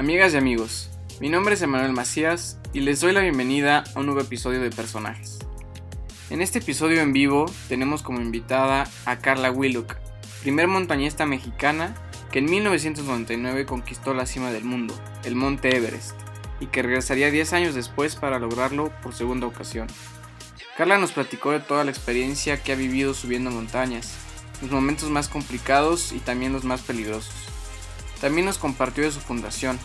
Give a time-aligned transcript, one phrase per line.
[0.00, 0.88] Amigas y amigos,
[1.20, 4.70] mi nombre es Emanuel Macías y les doy la bienvenida a un nuevo episodio de
[4.70, 5.38] Personajes.
[6.30, 9.96] En este episodio en vivo tenemos como invitada a Carla Willock,
[10.40, 11.94] primer montañista mexicana
[12.32, 16.14] que en 1999 conquistó la cima del mundo, el Monte Everest,
[16.60, 19.86] y que regresaría 10 años después para lograrlo por segunda ocasión.
[20.78, 24.14] Carla nos platicó de toda la experiencia que ha vivido subiendo montañas,
[24.62, 27.49] los momentos más complicados y también los más peligrosos.
[28.20, 29.78] También nos compartió de su fundación,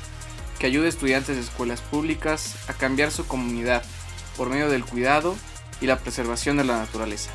[0.60, 3.84] que ayuda a estudiantes de escuelas públicas a cambiar su comunidad
[4.36, 5.38] por medio del cuidado
[5.80, 7.32] y la preservación de la naturaleza.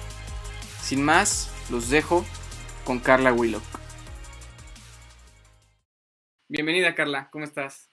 [0.83, 2.25] Sin más, los dejo
[2.85, 3.63] con Carla Willock.
[6.49, 7.89] Bienvenida Carla, ¿cómo estás?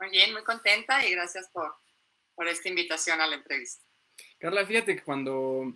[0.00, 1.74] Muy bien, muy contenta y gracias por,
[2.34, 3.84] por esta invitación a la entrevista.
[4.38, 5.74] Carla, fíjate que cuando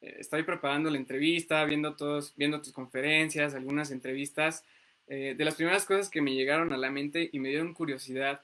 [0.00, 4.64] eh, estoy preparando la entrevista, viendo, todos, viendo tus conferencias, algunas entrevistas,
[5.06, 8.42] eh, de las primeras cosas que me llegaron a la mente y me dieron curiosidad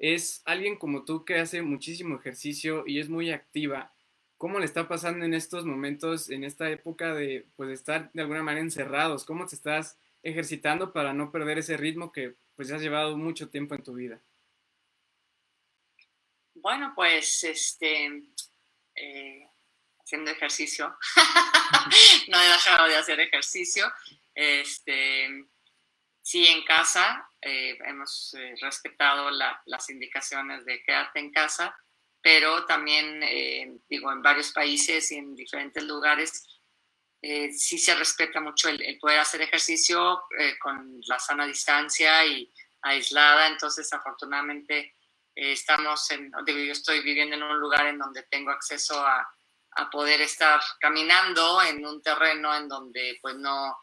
[0.00, 3.92] es alguien como tú que hace muchísimo ejercicio y es muy activa.
[4.38, 8.42] ¿Cómo le está pasando en estos momentos, en esta época de pues, estar de alguna
[8.42, 9.24] manera encerrados?
[9.24, 13.74] ¿Cómo te estás ejercitando para no perder ese ritmo que pues has llevado mucho tiempo
[13.74, 14.22] en tu vida?
[16.54, 18.22] Bueno, pues este,
[18.94, 19.46] eh,
[19.98, 20.96] haciendo ejercicio.
[22.28, 23.84] no he dejado de hacer ejercicio.
[24.34, 25.28] Este,
[26.30, 31.76] Sí, en casa eh, hemos eh, respetado las indicaciones de quedarte en casa,
[32.22, 36.46] pero también, eh, digo, en varios países y en diferentes lugares
[37.20, 40.22] sí se respeta mucho el, poder hacer ejercicio
[40.62, 42.48] con la sana distancia y
[42.82, 43.48] aislada.
[43.48, 44.94] Entonces, afortunadamente,
[45.34, 49.28] estamos en, digo, yo estoy viviendo en un lugar en donde tengo acceso a,
[49.72, 53.76] a poder estar caminando en un terreno en donde pues no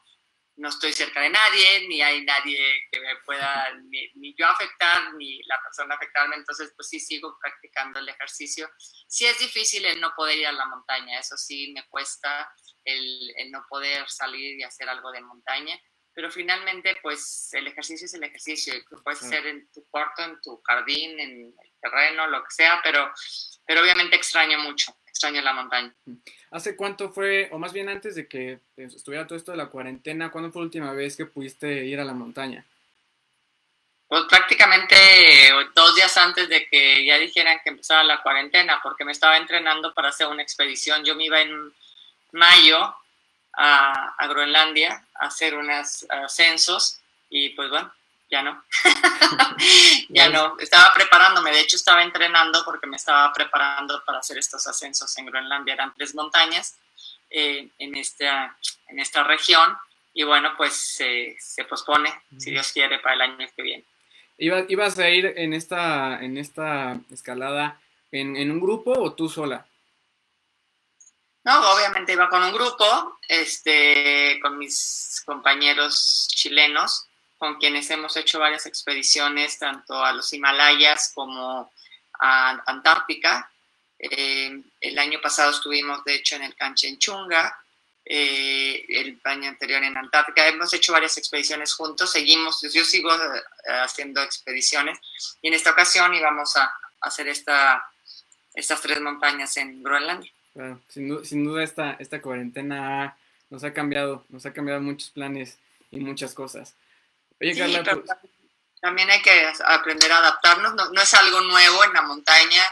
[0.58, 3.72] no estoy cerca de nadie, ni hay nadie que me pueda,
[4.16, 8.70] ni, yo afectar, ni la persona afectarme, entonces pues sí sigo practicando el ejercicio.
[9.08, 12.52] Sí es difícil el no poder ir a la montaña, eso sí me cuesta
[12.84, 15.80] el, no poder salir y hacer algo de montaña,
[16.14, 20.42] pero finalmente pues el ejercicio es el ejercicio, lo puedes hacer en tu cuarto, en
[20.42, 23.14] tu jardín, en el terreno, lo que sea, pero,
[23.68, 25.92] pero obviamente extraño mucho extraño la montaña.
[26.52, 30.32] ¿Hace cuánto fue, o más bien antes de que estuviera todo esto de la cuarentena,
[30.32, 32.64] cuándo fue la última vez que pudiste ir a la montaña?
[34.08, 34.96] Pues prácticamente
[35.76, 39.94] dos días antes de que ya dijeran que empezaba la cuarentena, porque me estaba entrenando
[39.94, 41.04] para hacer una expedición.
[41.04, 41.74] Yo me iba en
[42.32, 42.96] mayo
[43.54, 47.92] a, a Groenlandia a hacer unos ascensos y pues bueno,
[48.30, 48.64] ya no.
[50.10, 50.58] ya no.
[50.60, 55.26] Estaba preparándome, de hecho estaba entrenando porque me estaba preparando para hacer estos ascensos en
[55.26, 55.74] Groenlandia.
[55.74, 56.78] Eran tres montañas
[57.30, 58.58] eh, en, esta,
[58.88, 59.78] en esta región
[60.14, 63.86] y bueno, pues se pospone, si Dios quiere, para el año que viene.
[64.38, 67.80] ¿Ibas a ir en esta, en esta escalada
[68.12, 69.66] en, en un grupo o tú sola?
[71.44, 78.40] No, obviamente iba con un grupo, este, con mis compañeros chilenos con quienes hemos hecho
[78.40, 81.72] varias expediciones, tanto a los Himalayas como
[82.20, 83.50] a Antártica.
[84.00, 87.58] Eh, el año pasado estuvimos, de hecho, en el Canchenchunga,
[88.06, 90.48] eh, el año anterior en Antártica.
[90.48, 93.42] Hemos hecho varias expediciones juntos, seguimos, yo sigo eh,
[93.84, 94.98] haciendo expediciones
[95.42, 97.86] y en esta ocasión íbamos a, hacer esta,
[98.54, 100.32] estas tres montañas en Groenlandia.
[100.90, 103.16] sin, duda esta, esta cuarentena
[103.50, 105.58] nos ha cambiado, nos ha cambiado muchos planes
[105.92, 106.76] y muchas cosas.
[107.40, 108.04] Oye, pues
[108.82, 112.64] también hay que aprender a adaptarnos, no, es algo nuevo en la montaña,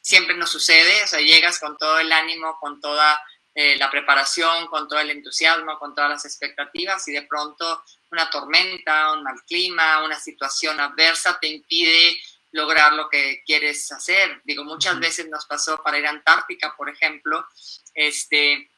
[0.00, 3.22] siempre nos sucede, o sea, llegas con todo el ánimo, con toda
[3.54, 8.30] eh, la preparación, con todo el entusiasmo, con todas las expectativas y de pronto una
[8.30, 12.18] tormenta, un mal clima, una situación adversa te impide
[12.52, 14.40] lograr lo que quieres hacer.
[14.44, 17.46] Digo, muchas veces nos pasó para ir a Antártica, por ejemplo,
[17.94, 18.69] este,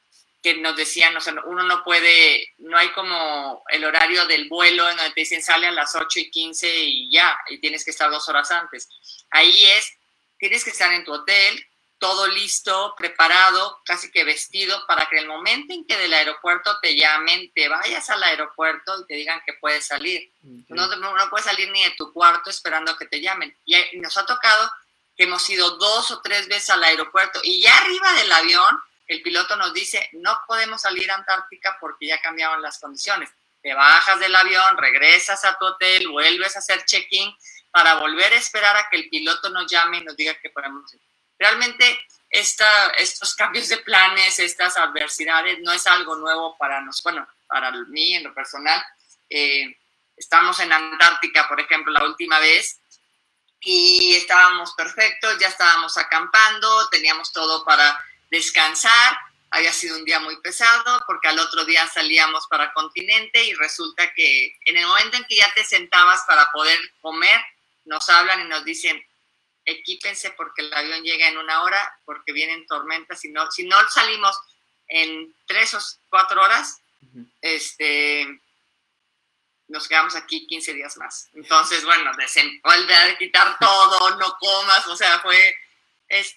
[0.43, 4.91] que nos decían, o sea, uno no puede, no hay como el horario del vuelo
[4.91, 7.93] en donde te dicen sale a las 8 y 15 y ya, y tienes que
[7.93, 8.89] estar dos horas antes.
[9.31, 9.93] Ahí es,
[10.39, 11.65] tienes que estar en tu hotel,
[12.03, 16.97] todo listo, preparado, casi que vestido, para que el momento en que del aeropuerto te
[16.97, 20.33] llamen, te vayas al aeropuerto y te digan que puedes salir.
[20.69, 23.57] No, no, puedes salir ni de tu cuarto esperando que te llamen.
[23.65, 24.69] Y nos ha tocado
[25.17, 28.83] que hemos ido dos o tres veces al aeropuerto y ya arriba del avión
[29.13, 33.31] el piloto nos dice, no podemos salir a Antártica porque ya cambiaron las condiciones.
[33.63, 37.35] Te bajas del avión, regresas a tu hotel, vuelves a hacer check-in
[37.71, 40.93] para volver a esperar a que el piloto nos llame y nos diga que podemos
[40.95, 41.01] ir.
[41.39, 47.29] Realmente esta, estos cambios de planes, estas adversidades, no es algo nuevo para nosotros, bueno,
[47.47, 48.83] para mí en lo personal.
[49.29, 49.77] Eh,
[50.17, 52.79] estamos en Antártica, por ejemplo, la última vez,
[53.61, 59.19] y estábamos perfectos, ya estábamos acampando, teníamos todo para descansar,
[59.51, 64.13] había sido un día muy pesado porque al otro día salíamos para continente y resulta
[64.15, 67.39] que en el momento en que ya te sentabas para poder comer,
[67.85, 69.05] nos hablan y nos dicen,
[69.67, 73.77] equípense porque el avión llega en una hora, porque vienen tormentas, y no, si no
[73.91, 74.35] salimos
[74.89, 76.81] en tres o cuatro horas,
[77.43, 78.41] este,
[79.69, 81.29] nos quedamos aquí 15 días más.
[81.35, 82.13] Entonces, bueno,
[82.65, 85.55] vuelve a quitar todo, no comas, o sea, fue,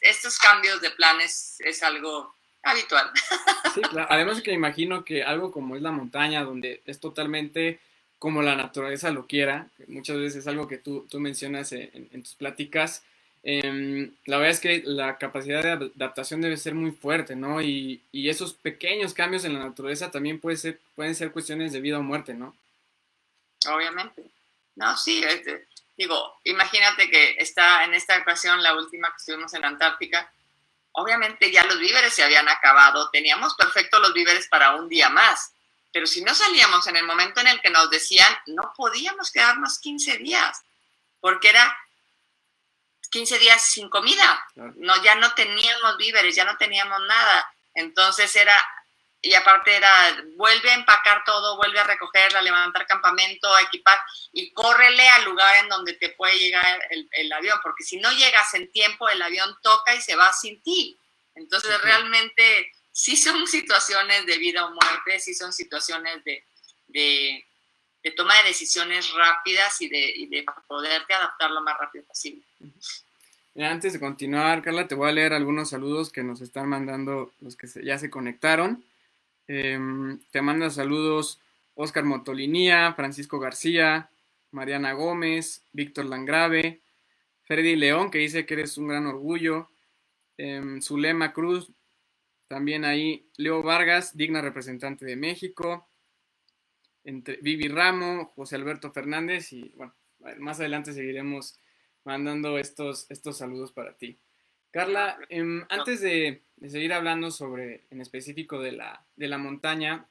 [0.01, 3.11] estos cambios de planes es algo habitual.
[3.73, 4.07] Sí, claro.
[4.09, 7.81] Además que imagino que algo como es la montaña, donde es totalmente
[8.19, 12.23] como la naturaleza lo quiera, muchas veces es algo que tú, tú mencionas en, en
[12.23, 13.03] tus pláticas,
[13.47, 17.61] Em, la verdad es que la capacidad de adaptación debe ser muy fuerte, ¿no?
[17.61, 21.79] Y, y, esos pequeños cambios en la naturaleza también puede ser, pueden ser cuestiones de
[21.79, 22.55] vida o muerte, ¿no?
[23.71, 24.23] Obviamente.
[24.75, 25.23] No, sí,
[25.97, 30.31] digo, imagínate que está en esta ocasión, la última que estuvimos en Antártica,
[30.93, 35.53] obviamente ya los víveres se habían acabado, teníamos perfectos los víveres para un día más,
[35.91, 39.79] pero si no salíamos en el momento en el que nos decían, no podíamos quedarnos
[39.79, 40.61] 15 días,
[41.21, 41.77] porque era
[43.15, 44.45] 15 días sin comida.
[44.55, 47.49] No, ya no teníamos víveres, ya no teníamos nada.
[47.73, 48.61] Entonces era,
[49.25, 49.91] y aparte era,
[50.35, 53.99] vuelve a empacar todo, vuelve a recoger, a levantar campamento, a equipar
[54.31, 58.53] y córrele al lugar en donde te puede llegar el, avión, porque si no llegas
[58.53, 60.99] en tiempo, el avión toca y se va sin ti.
[61.33, 66.45] Entonces realmente sí son situaciones de vida o muerte, sí son situaciones de,
[66.89, 67.43] de,
[68.15, 72.43] toma de decisiones rápidas y de, y de poderte adaptar lo más rápido posible.
[73.55, 77.55] Antes de continuar, Carla, te voy a leer algunos saludos que nos están mandando los
[77.55, 78.85] que ya se conectaron.
[79.47, 81.39] Em, te manda saludos
[81.75, 84.09] Oscar Motolinía, Francisco García,
[84.51, 86.81] Mariana Gómez, Víctor Langrave,
[87.43, 89.69] Freddy León, que dice que eres un gran orgullo,
[90.37, 91.71] eh, Zulema Cruz,
[92.47, 95.87] también ahí Leo Vargas, digna representante de México,
[97.03, 99.93] entre Vivi Ramo, José Alberto Fernández y bueno,
[100.39, 101.59] más adelante seguiremos
[102.03, 104.17] mandando estos, estos saludos para ti.
[104.75, 110.05] Carla, em, antes de, seguir hablando sobre, en específico de la, de la montaña,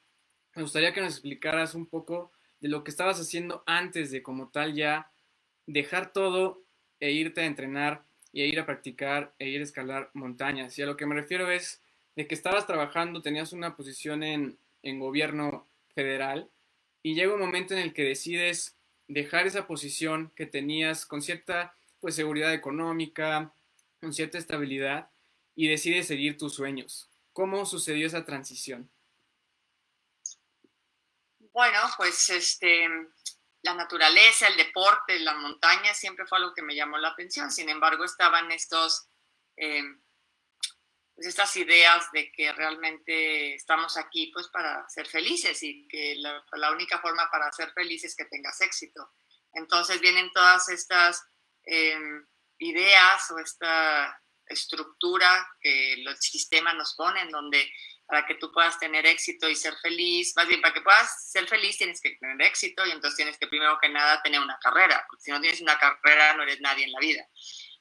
[0.55, 4.49] me gustaría que nos explicaras un poco de lo que estabas haciendo antes de como
[4.49, 5.11] tal ya
[5.67, 6.63] dejar todo
[6.99, 10.79] e irte a entrenar y a ir a practicar e ir a escalar montañas.
[10.79, 11.83] Y a lo que me refiero es
[12.17, 16.49] de que estabas trabajando, tenías una posición en, en gobierno federal
[17.03, 18.79] y llega un momento en el que decides
[19.09, 23.53] dejar esa posición que tenías con cierta pues seguridad económica,
[24.05, 25.11] con cierta estabilidad
[25.55, 27.09] y decides seguir tus sueños.
[27.33, 28.91] ¿Cómo sucedió esa transición?
[31.39, 32.87] Bueno, pues este,
[33.63, 37.51] la naturaleza, el deporte, la montaña siempre fue algo que me llamó la atención.
[37.51, 39.09] Sin embargo, estaban estos,
[39.57, 46.45] pues estas ideas de que realmente estamos aquí pues para ser felices y que la,
[46.53, 49.13] la única forma para ser felices es que tengas éxito.
[49.55, 51.25] Entonces vienen todas estas
[51.67, 52.27] Em,
[52.59, 57.71] ideas o esta estructura que los sistemas nos ponen, donde
[58.07, 61.49] para que tú puedas tener éxito y ser feliz, más bien para que puedas ser
[61.49, 65.05] feliz tienes que tener éxito y entonces tienes que primero que nada tener una carrera,
[65.09, 67.27] porque si no tienes una carrera no eres nadie en la vida.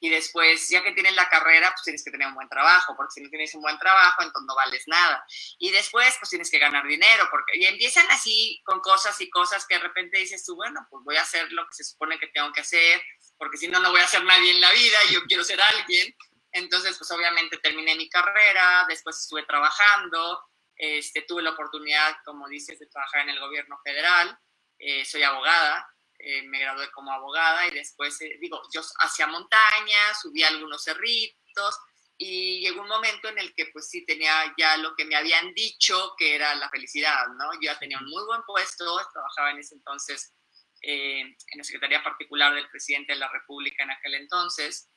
[0.04, 3.14] Y después, ya que tienes la carrera, pues tienes que tener un buen trabajo, porque
[3.14, 5.26] si no tienes un buen trabajo, entonces no vales nada.
[5.58, 9.66] Y después, pues tienes que ganar dinero, porque y empiezan así con cosas y cosas
[9.66, 12.28] que de repente dices tú, bueno, pues voy a hacer lo que se supone que
[12.28, 13.02] tengo que hacer,
[13.38, 15.62] porque si no, no voy a ser nadie en la vida y yo quiero ser
[15.62, 16.14] alguien.
[16.52, 20.44] Entonces, pues obviamente terminé mi carrera, después estuve trabajando,
[20.76, 24.38] este, tuve la oportunidad, como dices, de trabajar en el gobierno federal,
[24.80, 25.88] eh, soy abogada,
[26.26, 31.78] eh, me gradué como abogada y después, eh, digo, yo hacía montañas, subí algunos cerritos
[32.18, 35.54] y llegó un momento en el que pues sí tenía ya lo que me habían
[35.54, 37.52] dicho que era la felicidad, ¿no?
[37.56, 40.34] Yo ya tenía un muy buen puesto, trabajaba en ese entonces
[40.82, 44.90] eh, en la Secretaría Particular del Presidente de la República en aquel entonces,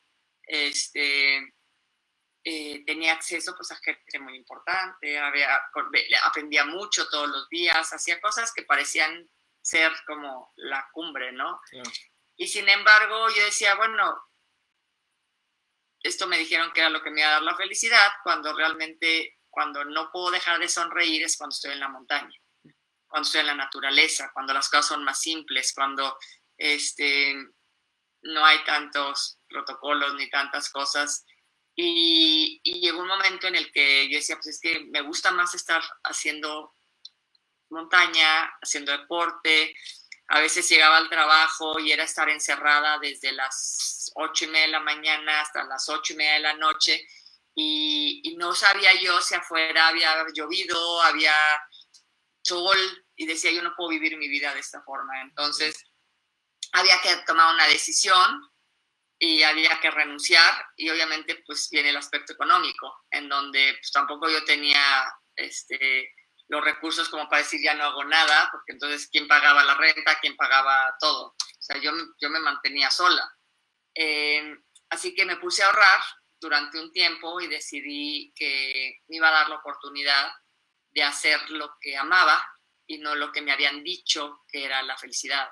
[0.45, 1.55] este,
[2.87, 5.61] tenía acceso pues, a gente muy importante, había,
[6.23, 9.29] aprendía mucho todos los días, hacía cosas que parecían
[9.67, 11.61] ser como la cumbre, ¿no?
[12.37, 14.17] Y sin embargo, yo decía, bueno,
[16.01, 19.41] esto me dijeron que era lo que me iba a dar la felicidad, cuando realmente,
[19.51, 22.39] cuando no puedo dejar de sonreír es cuando estoy en la montaña,
[23.09, 26.17] cuando estoy en la naturaleza, cuando las cosas son más simples, cuando
[26.57, 27.35] este,
[28.23, 31.27] no hay tantos protocolos ni tantas cosas.
[31.75, 35.33] Y, y, llegó un momento en el que yo decía, pues es que me gusta
[35.33, 36.76] más estar haciendo
[37.71, 39.75] montaña, haciendo deporte,
[40.29, 44.73] a veces llegaba al trabajo y era estar encerrada desde las ocho y media de
[44.73, 47.07] la mañana hasta las ocho y media de la noche
[47.55, 51.33] y, no sabía yo si afuera había llovido, había
[52.43, 52.77] sol
[53.17, 55.23] y decía yo no puedo vivir mi vida de esta forma.
[55.23, 55.83] Entonces
[56.73, 58.43] había que tomar una decisión
[59.19, 64.29] y había que renunciar y obviamente pues viene el aspecto económico en donde pues tampoco
[64.29, 66.13] yo tenía este
[66.49, 70.19] los recursos como para decir ya no hago nada, porque entonces quién pagaba la renta,
[70.21, 71.29] quién pagaba todo.
[71.29, 73.29] O sea, yo, yo me mantenía sola.
[73.95, 74.57] Eh,
[74.91, 76.01] así que me puse a ahorrar
[76.39, 80.31] durante un tiempo y decidí que me iba a dar la oportunidad
[80.91, 82.45] de hacer lo que amaba
[82.87, 85.49] y no lo que me habían dicho que era la felicidad.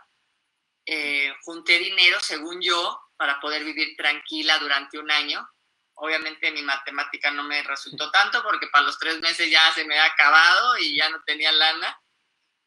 [0.87, 5.49] Eh, junté dinero, según yo, para poder vivir tranquila durante un año
[5.95, 9.99] Obviamente mi matemática no me resultó tanto porque para los tres meses ya se me
[9.99, 12.01] había acabado y ya no tenía lana.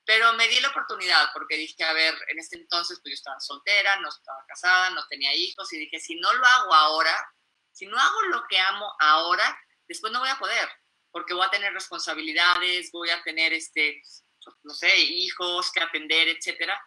[0.05, 3.39] Pero me di la oportunidad porque dije, a ver, en este entonces pues yo estaba
[3.39, 7.33] soltera, no estaba casada, no tenía hijos y dije, si no lo hago ahora,
[7.73, 10.69] si no hago lo que amo ahora, después no voy a poder
[11.17, 14.01] porque voy a tener responsabilidades, voy a tener, este,
[14.61, 16.79] no sé, hijos que atender, etcétera.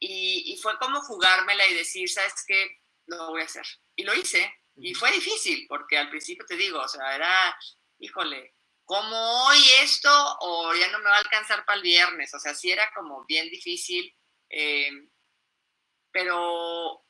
[0.00, 2.80] Y, y fue como jugármela y decir, ¿sabes qué?
[3.06, 3.64] Lo voy a hacer.
[3.94, 4.52] Y lo hice.
[4.76, 7.58] Y fue difícil, porque al principio te digo, o sea, era,
[7.98, 8.54] híjole,
[8.84, 9.16] como
[9.46, 10.08] hoy esto
[10.40, 12.32] o ya no me va a alcanzar para el viernes?
[12.34, 14.14] O sea, sí era como bien difícil,
[14.48, 14.90] eh,
[16.12, 17.04] pero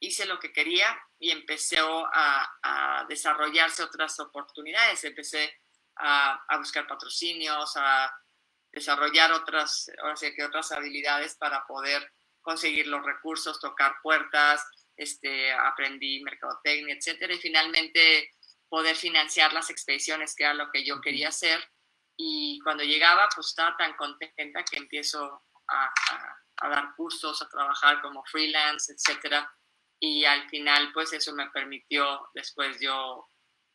[0.00, 5.02] hice lo que quería y empecé a, desarrollarse otras oportunidades.
[5.04, 5.52] Empecé
[5.96, 8.12] a, buscar patrocinios, a
[8.70, 14.64] desarrollar otras, o sea, que otras habilidades para poder conseguir los recursos, tocar puertas,
[14.98, 18.34] este, aprendí mercadotecnia, etcétera, y finalmente
[18.68, 21.60] poder financiar las expediciones, que era lo que yo quería hacer.
[22.16, 28.24] Y cuando llegaba, pues estaba tan contenta que empiezo a, dar cursos, a trabajar como
[28.24, 29.50] freelance, etcétera.
[30.00, 33.28] Y al final, pues eso me permitió después yo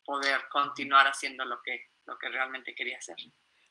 [0.04, 3.16] poder continuar haciendo lo que, lo que realmente quería hacer.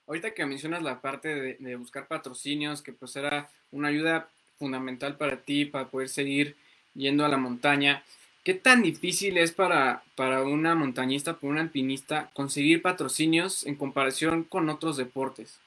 [0.07, 5.17] Ahorita que mencionas la parte de, de buscar patrocinios, que pues era una ayuda fundamental
[5.17, 6.57] para ti, para poder seguir
[6.95, 8.03] yendo a la montaña.
[8.43, 14.43] ¿Qué tan difícil es para, para una montañista, para un alpinista, conseguir patrocinios en comparación
[14.43, 15.59] con otros deportes?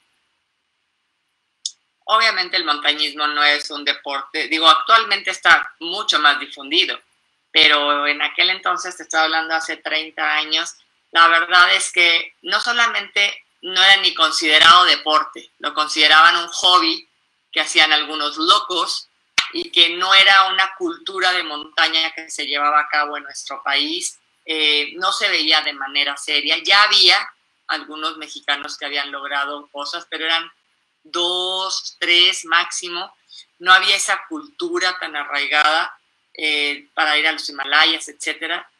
[2.04, 7.00] Obviamente el montañismo no es un deporte, digo, actualmente está mucho más difundido,
[7.50, 10.76] pero en aquel entonces, te estaba hablando hace 30 años,
[11.10, 17.08] la verdad es que no solamente no era ni considerado deporte, lo consideraban un hobby
[17.50, 19.08] que hacían algunos locos
[19.52, 23.62] y que no era una cultura de montaña que se llevaba a cabo en nuestro
[23.62, 26.56] país, eh, no se veía de manera seria.
[26.62, 27.18] Ya había
[27.66, 30.50] algunos mexicanos que habían logrado cosas, pero eran
[31.02, 33.14] dos, tres máximo.
[33.58, 35.98] No había esa cultura tan arraigada
[36.34, 38.70] eh, para ir a los Himalayas, etcétera.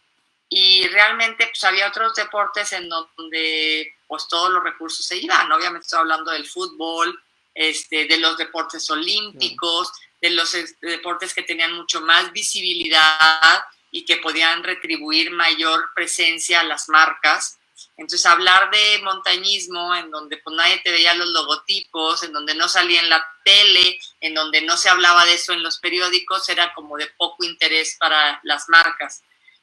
[0.49, 5.50] Y realmente pues, había otros deportes en donde pues todos los recursos se iban.
[5.50, 7.20] Obviamente estoy hablando del fútbol,
[7.54, 14.16] este, de los deportes olímpicos, de los deportes que tenían mucho más visibilidad y que
[14.16, 17.58] podían retribuir mayor presencia a las marcas.
[17.96, 22.68] Entonces, hablar de montañismo en donde pues, nadie te veía los logotipos, en donde no
[22.68, 26.75] salía en la tele, en donde no se hablaba de eso en los periódicos, era
[26.75, 29.23] como de poco interés para las marcas.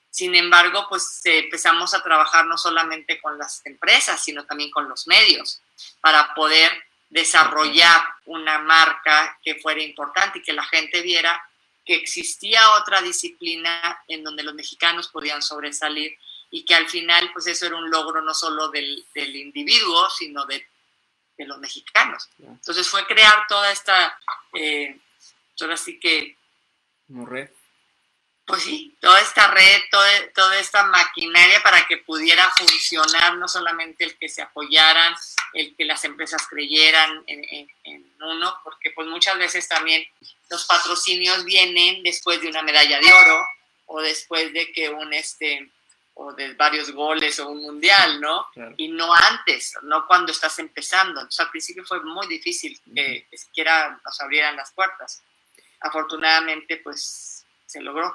[0.10, 5.08] Sin embargo, pues empezamos a trabajar no solamente con las empresas, sino también con los
[5.08, 5.60] medios
[6.02, 6.72] para poder
[7.14, 11.40] desarrollar una marca que fuera importante y que la gente viera
[11.86, 16.18] que existía otra disciplina en donde los mexicanos podían sobresalir
[16.50, 20.66] y que al final pues eso era un logro no solo del, individuo, sino de,
[21.38, 22.30] los mexicanos.
[22.40, 24.18] Entonces fue crear toda esta,
[24.54, 24.98] eh,
[25.62, 26.38] ahora sí que...
[27.10, 27.50] red
[28.46, 34.18] pues sí, toda esta red, toda, esta maquinaria para que pudiera funcionar, no solamente el
[34.18, 35.16] que se apoyaran,
[35.54, 40.06] el que las empresas creyeran en, uno, porque pues muchas veces también
[40.50, 43.46] los patrocinios vienen después de una medalla de oro
[43.88, 45.70] o después de que un este
[46.16, 48.48] o de varios goles o un mundial, ¿no?
[48.78, 51.20] Y no antes, no cuando estás empezando.
[51.20, 55.22] Entonces al principio fue muy difícil que, que siquiera nos abrieran las puertas.
[55.82, 57.33] Afortunadamente, pues
[57.74, 58.14] se logró.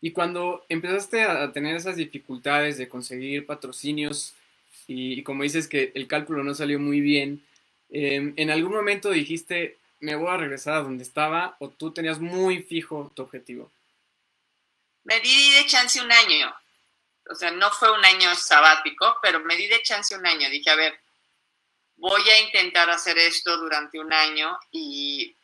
[0.00, 4.34] Y cuando empezaste a tener esas dificultades de conseguir patrocinios
[4.86, 7.44] y, como dices que el cálculo no salió muy bien,
[7.90, 12.20] em, ¿en algún momento dijiste, me voy a regresar a donde estaba o tú tenías
[12.20, 13.70] muy fijo tu objetivo?
[15.04, 16.54] Me di de chance un año.
[17.28, 20.48] O sea, no fue un año sabático, pero me di de chance un año.
[20.50, 20.94] Dije, a ver,
[21.96, 25.34] voy a intentar hacer esto durante un año y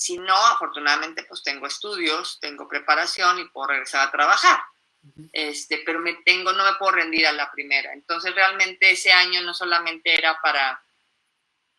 [0.00, 4.58] Si no, afortunadamente, pues tengo estudios, tengo preparación y puedo regresar a trabajar.
[5.30, 7.92] Este, pero me tengo, no me puedo rendir a la primera.
[7.92, 10.82] Entonces, realmente ese año no solamente era para,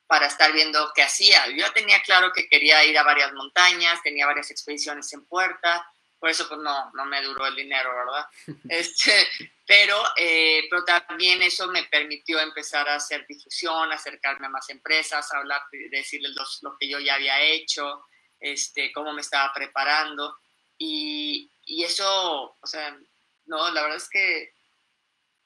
[0.05, 1.47] para estar viendo qué hacía.
[1.47, 5.83] Yo tenía claro que quería ir a varias montañas, tenía varias expediciones en puerta,
[6.19, 8.27] por eso pues no, no me duró el dinero, ¿verdad?
[8.69, 9.27] Este,
[9.65, 15.33] pero, eh, pero también eso me permitió empezar a hacer difusión, acercarme a más empresas,
[15.33, 18.05] hablar, decirles lo que yo ya había hecho,
[18.41, 20.37] este, cómo me estaba preparando.
[20.77, 22.97] Y, y eso, o sea,
[23.45, 24.53] no, la verdad es que,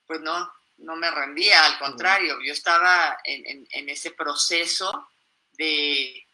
[0.08, 5.10] pues no, no me rendía, al contrario, yo estaba en, en, en ese proceso
[5.52, 6.26] de,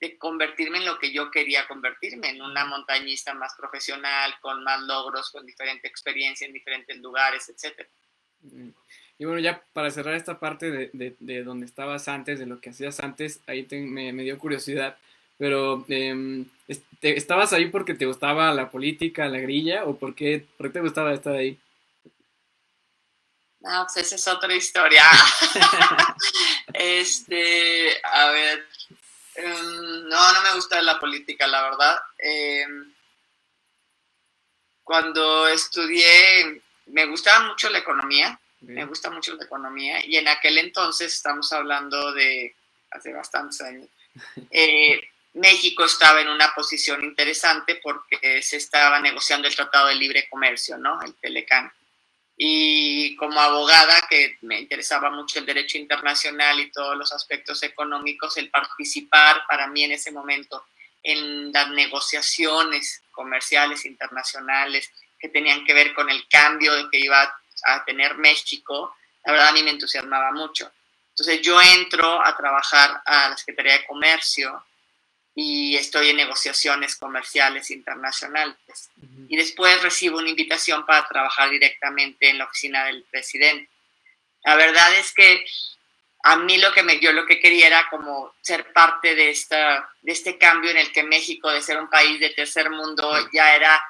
[0.00, 4.80] de convertirme en lo que yo quería convertirme, en una montañista más profesional, con más
[4.82, 7.88] logros, con diferente experiencia en diferentes lugares, etc.
[9.18, 12.70] Y bueno, ya para cerrar esta parte de, de, donde estabas antes, de lo que
[12.70, 14.96] hacías antes, ahí me, me, dio curiosidad,
[15.38, 16.44] pero eh,
[17.00, 20.80] ¿estabas ahí porque te gustaba la política, la grilla, o por qué, por qué te
[20.80, 21.58] gustaba estar ahí?
[23.60, 25.04] No, pues esa es otra historia.
[26.74, 28.66] este, a ver,
[29.34, 31.96] Em, no, no me gusta la política, la verdad.
[32.18, 32.94] Em,
[34.82, 40.58] cuando estudié, me gustaba mucho la economía, me gusta mucho la economía, y en aquel
[40.58, 42.54] entonces, estamos hablando de
[42.90, 43.88] hace bastantes años,
[44.50, 45.00] eh,
[45.34, 50.78] México estaba en una posición interesante porque se estaba negociando el Tratado de Libre Comercio,
[50.78, 51.00] ¿no?
[51.02, 51.72] El Telecán
[52.36, 58.36] y como abogada que me interesaba mucho el derecho internacional y todos los aspectos económicos,
[58.36, 60.64] el participar para mí en ese momento
[61.02, 67.40] en las negociaciones comerciales internacionales que tenían que ver con el cambio que iba a
[67.84, 70.70] tener México, la verdad a mí me entusiasmaba mucho.
[71.10, 74.64] Entonces yo entro a trabajar a la Secretaría de Comercio
[75.34, 78.56] y estoy en negociaciones comerciales internacionales.
[79.28, 83.68] Y después recibo una invitación para trabajar directamente en la oficina del presidente.
[84.44, 85.44] La verdad es que
[86.24, 89.88] a mí lo que me dio lo que quería era como ser parte de, esta,
[90.00, 93.54] de este cambio en el que México, de ser un país de tercer mundo, ya
[93.54, 93.80] era,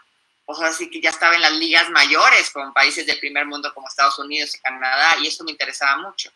[0.47, 3.73] o sea, sí que ya estaba en las ligas mayores con países del primer mundo
[3.73, 6.31] como Estados Unidos y Canadá, y eso me interesaba mucho.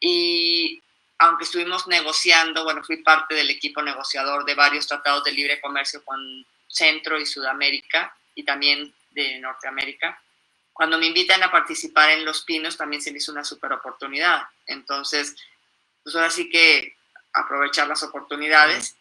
[0.00, 0.82] Y
[1.18, 6.04] aunque estuvimos negociando, bueno, fui parte del equipo negociador de varios tratados de libre comercio
[6.04, 10.20] con Centro y Sudamérica y también de Norteamérica.
[10.72, 14.42] Cuando me invitan a participar en Los Pinos también se me hizo una super oportunidad.
[14.66, 15.36] Entonces,
[16.02, 16.96] pues ahora sí que
[17.32, 18.96] aprovechar las oportunidades.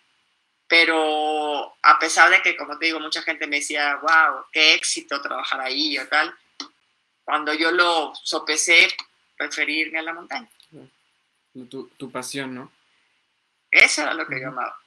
[0.67, 5.21] Pero a pesar de que, como te digo, mucha gente me decía, wow, qué éxito
[5.21, 6.33] trabajar ahí o tal,
[7.23, 8.87] cuando yo lo sopesé,
[9.37, 10.49] preferí irme a la montaña
[11.69, 12.71] tu, pasión, ¿no?
[13.71, 14.77] Eso era lo que yo amaba.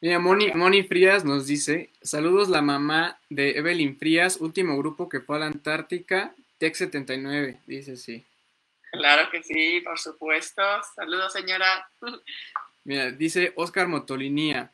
[0.00, 5.20] Mira, Moni, Moni, Frías nos dice, saludos la mamá de Evelyn Frías, último grupo que
[5.20, 8.24] fue a la Antártica, Tech 79, dice sí.
[8.92, 10.62] Claro que sí, por supuesto.
[10.94, 11.90] Saludos, señora.
[12.84, 14.70] Mira, dice Oscar Motolinía.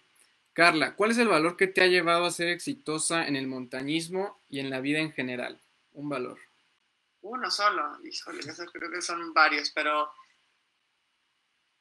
[0.52, 4.40] Carla, ¿cuál es el valor que te ha llevado a ser exitosa en el montañismo
[4.48, 5.60] y en la vida en general?
[5.92, 6.38] Un valor.
[7.22, 8.40] Uno solo, híjole,
[8.72, 10.12] creo que son varios, pero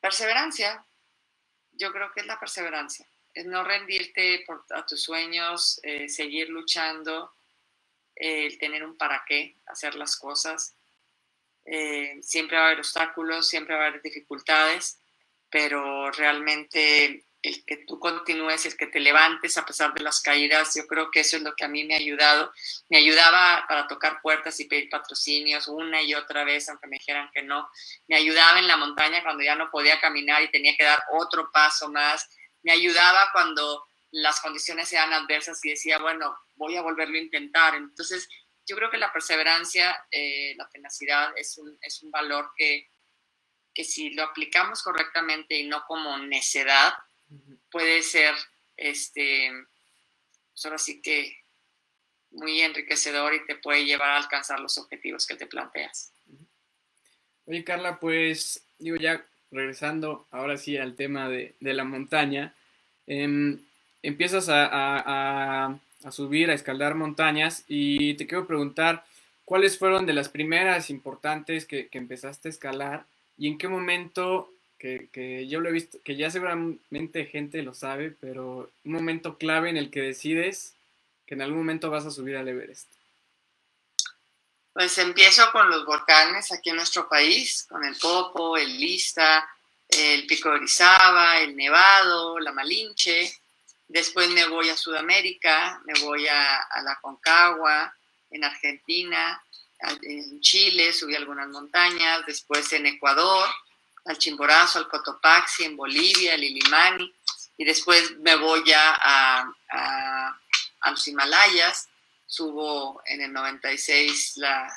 [0.02, 0.84] Perseverancia,
[1.74, 3.06] yo creo que es la perseverancia,
[3.36, 7.32] es no rendirte a tus sueños, eh, seguir luchando,
[8.16, 10.76] el tener un para qué, hacer las cosas.
[11.66, 14.98] Eh, siempre va a haber obstáculos, siempre va a haber dificultades,
[15.52, 20.76] pero realmente el que tú continúes, el que te levantes a pesar de las caídas,
[20.76, 22.54] yo creo que eso es lo que a mí me ha ayudado.
[22.90, 27.32] Me ayudaba para tocar puertas y pedir patrocinios una y otra vez, aunque me dijeran
[27.34, 27.68] que no.
[28.08, 31.52] Me ayudaba en la montaña cuando ya no podía caminar y tenía que dar otro
[31.52, 32.30] paso más.
[32.62, 37.74] Me ayudaba cuando las condiciones eran adversas y decía, bueno, voy a volverlo a intentar.
[37.74, 38.30] Entonces,
[38.68, 42.88] yo creo que la perseverancia, eh, la tenacidad es un, es un valor que,
[43.74, 46.94] que si lo aplicamos correctamente y no como necedad,
[47.72, 48.34] puede ser,
[48.78, 49.52] este,
[50.52, 51.38] pues ahora sí que
[52.32, 56.12] muy enriquecedor y te puede llevar a alcanzar los objetivos que te planteas.
[57.46, 62.56] Oye, Carla, pues digo ya regresando ahora sí al tema de, la montaña,
[63.08, 63.60] em,
[64.02, 69.06] empiezas a, subir, a escalar montañas y te quiero preguntar,
[69.44, 73.06] ¿cuáles fueron de las primeras importantes que, que empezaste a escalar
[73.38, 74.50] y en qué momento
[74.82, 79.70] que, yo lo he visto, que ya seguramente gente lo sabe, pero un momento clave
[79.70, 80.74] en el que decides
[81.28, 82.88] que en algún momento vas a subir al Everest.
[84.74, 89.48] Pues empiezo con los volcanes aquí en nuestro país, con el Popo, el Lista,
[89.88, 93.34] el Pico de Orizaba, el Nevado, la Malinche.
[93.88, 97.94] Después me voy a Sudamérica, me voy a, a la Concagua,
[98.32, 99.44] en Argentina,
[100.02, 103.48] en Chile, subí algunas montañas, después en Ecuador,
[104.06, 107.14] al Chimborazo, al Cotopaxi, en Bolivia, al Ilimani,
[107.58, 110.38] y después me voy ya a,
[110.90, 111.88] los Himalayas,
[112.26, 114.68] subo en el 96 la,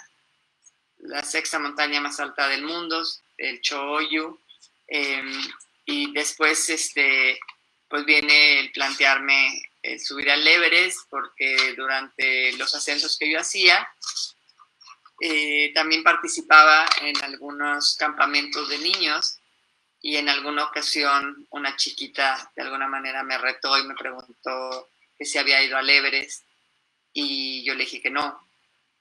[0.99, 3.03] la sexta montaña más alta del mundo,
[3.39, 4.39] el Choyu,
[4.87, 5.43] em,
[5.87, 7.41] y después este,
[7.89, 9.63] pues viene el plantearme
[9.99, 13.87] subir al Everest, porque durante los ascensos que yo hacía,
[15.27, 19.39] eh, también participaba en algunos campamentos de niños
[20.03, 25.25] y en alguna ocasión una chiquita de alguna manera me retó y me preguntó que
[25.25, 26.45] si había ido al Everest
[27.15, 28.39] y yo le dije que no,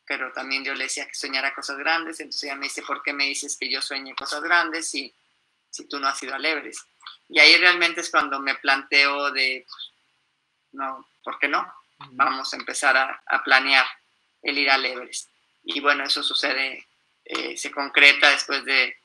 [0.08, 3.12] pero también yo le decía que soñara cosas grandes, entonces ella me dice, ¿por qué
[3.12, 5.14] me dices que yo sueñe cosas grandes si,
[5.72, 6.88] si tú no has ido al Everest?
[7.28, 9.68] Y ahí realmente es cuando me planteo de,
[10.72, 11.70] no, ¿por qué no?
[12.12, 13.86] Vamos a empezar a planear
[14.42, 15.33] el ir al Everest
[15.64, 16.86] y bueno, eso sucede,
[17.26, 18.96] eh, se concreta después de,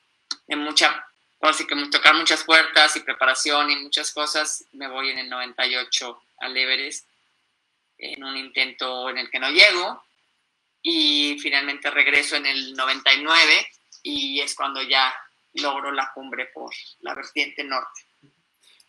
[0.47, 1.07] de mucha,
[1.41, 6.23] así que tocar muchas puertas y preparación y muchas cosas, me voy en el 98
[6.39, 7.07] al Everest,
[7.99, 10.03] en un intento en el que no llego,
[10.83, 13.69] y finalmente regreso en el 99
[14.03, 15.13] y es cuando ya
[15.55, 18.03] logro la cumbre por la vertiente norte.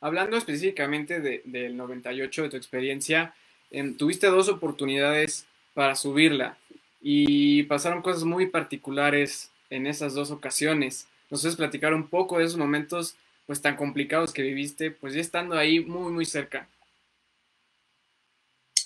[0.01, 3.34] Hablando específicamente de, del 98, de tu experiencia,
[3.71, 6.58] em, tuviste dos oportunidades para subirla
[7.02, 11.08] y pasaron cosas muy particulares en esas dos ocasiones.
[11.30, 15.22] ¿Nos puedes platicar un poco de esos momentos pues tan complicados que viviste, pues ya
[15.22, 16.68] estando ahí muy, muy cerca?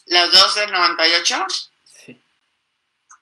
[0.06, 1.45] ¿Las dos del 98?
[1.84, 2.21] Sí.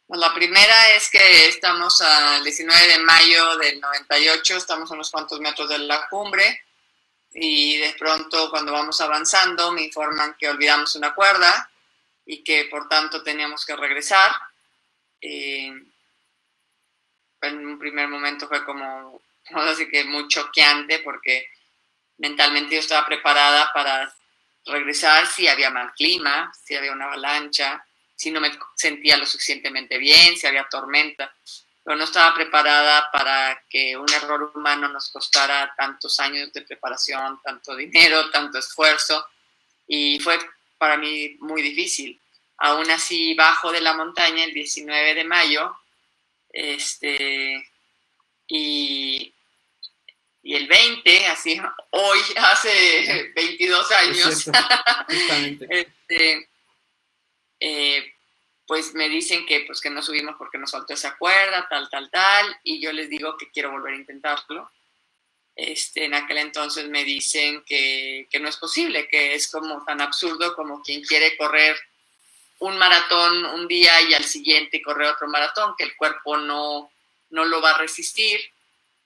[0.08, 5.10] Pues la primera es que estamos al 19 de mayo del 98, estamos a unos
[5.10, 6.64] cuantos metros de la cumbre
[7.34, 11.72] y de pronto cuando vamos avanzando me informan que olvidamos una cuerda
[12.26, 14.32] y que por tanto teníamos que regresar
[15.22, 15.72] eh,
[17.42, 19.22] en un primer momento fue como,
[19.56, 21.48] así que muy choqueante porque
[22.18, 24.14] mentalmente yo estaba preparada para
[24.66, 27.84] regresar si había mal clima, si había una avalancha,
[28.16, 31.34] si no me sentía lo suficientemente bien, si había tormenta,
[31.84, 37.40] pero no estaba preparada para que un error humano nos costara tantos años de preparación,
[37.44, 39.26] tanto dinero, tanto esfuerzo,
[39.88, 40.38] y fue
[40.78, 42.21] para mí muy difícil
[42.62, 45.76] aún así bajo de la montaña el 19 de mayo,
[46.50, 47.71] este,
[48.47, 49.34] y,
[50.43, 54.50] el 20, así hoy, hace 22 años,
[55.69, 56.50] este,
[57.60, 58.13] eh,
[58.67, 62.12] pues me dicen que, pues, que no subimos porque nos faltó esa cuerda, tal, tal,
[62.12, 64.71] tal, y yo les digo que quiero volver a intentarlo.
[65.56, 70.00] Este, en aquel entonces me dicen que, que no es posible, que es como tan
[70.00, 71.76] absurdo como quien quiere correr
[72.62, 76.91] un maratón un día y al siguiente correr otro maratón, que el cuerpo no,
[77.32, 78.39] no lo va a resistir,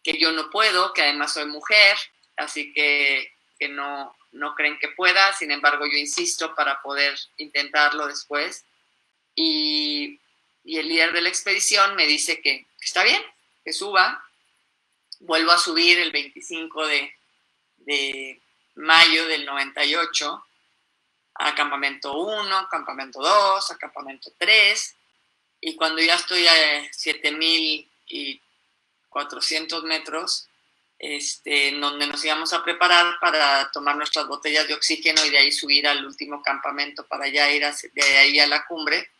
[0.04, 1.98] que yo no puedo, que además soy mujer,
[2.36, 8.08] así que, que no, no creen que pueda, sin embargo yo insisto para poder intentarlo
[8.08, 8.66] después.
[9.36, 10.20] Y,
[10.66, 13.24] y el líder de la expedición me dice que está bien,
[13.64, 14.22] que suba.
[15.20, 17.16] Vuelvo a subir el 25 de,
[17.78, 18.42] de
[18.76, 20.46] mayo del 98
[21.36, 24.96] a campamento 1, campamento 2, a campamento 3,
[25.62, 26.54] y cuando ya estoy a
[26.92, 30.48] 7400 metros,
[30.98, 35.52] este, donde nos íbamos a preparar para tomar nuestras botellas de oxígeno y de ahí
[35.52, 39.12] subir al último campamento para ya ir de ahí a la cumbre,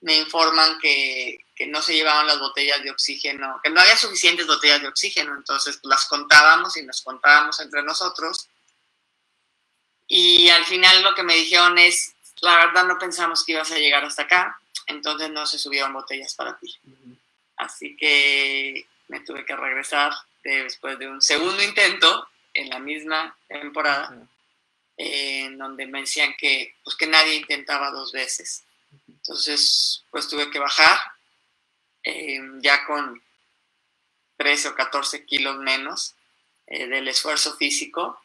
[0.00, 4.46] me informan que, que, no se llevaban las botellas de oxígeno, que no había suficientes
[4.46, 8.48] botellas de oxígeno, entonces las contábamos y nos contábamos entre nosotros
[10.12, 13.78] y al final lo que me dijeron es, la verdad no pensamos que ibas a
[13.78, 16.76] llegar hasta acá, entonces no se subieron botellas para ti.
[17.56, 24.26] Así que me tuve que regresar después de un segundo intento en la misma temporada,
[24.96, 28.64] en donde me decían que, pues, que nadie intentaba dos veces.
[29.06, 30.98] Entonces, pues tuve que bajar,
[32.02, 33.22] em, ya con
[34.38, 36.16] 13 o 14 kilos menos
[36.66, 38.20] eh, del esfuerzo físico,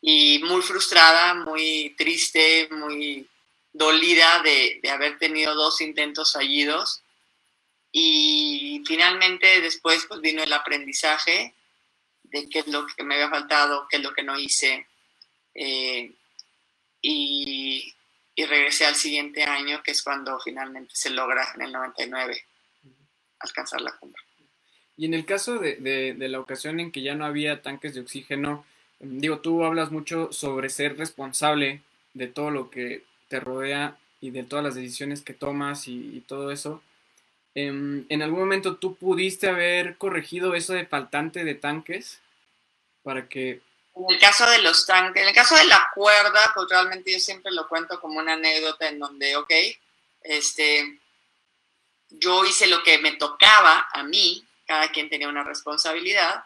[0.00, 3.26] y muy frustrada, muy triste, muy
[3.72, 7.02] dolida de, haber tenido dos intentos fallidos.
[7.90, 11.54] Y finalmente después pues vino el aprendizaje
[12.24, 14.86] de qué es lo que me había faltado, qué es lo que no hice.
[15.54, 16.12] Eh,
[17.00, 17.94] y,
[18.34, 22.44] y, regresé al siguiente año, que es cuando finalmente se logra en el 99
[23.40, 24.22] alcanzar la cumbre.
[24.96, 28.00] Y en el caso de, de, la ocasión en que ya no había tanques de
[28.00, 28.66] oxígeno,
[29.00, 31.82] digo, tú hablas mucho sobre ser responsable
[32.14, 36.50] de todo lo que te rodea y de todas las decisiones que tomas y, todo
[36.50, 36.82] eso.
[37.54, 42.20] Em, ¿En algún momento tú pudiste haber corregido eso de faltante de tanques
[43.02, 43.60] para que...
[43.94, 47.18] En el caso de los tanques, en el caso de la cuerda, pues realmente yo
[47.18, 49.52] siempre lo cuento como una anécdota en donde, ok,
[50.22, 51.00] este,
[52.10, 56.44] yo hice lo que me tocaba a mí, cada quien tenía una responsabilidad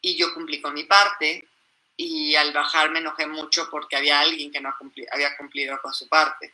[0.00, 1.48] y yo cumplí con mi parte
[1.96, 4.74] y al bajar me enojé mucho porque había alguien que no
[5.12, 6.52] había cumplido con su parte.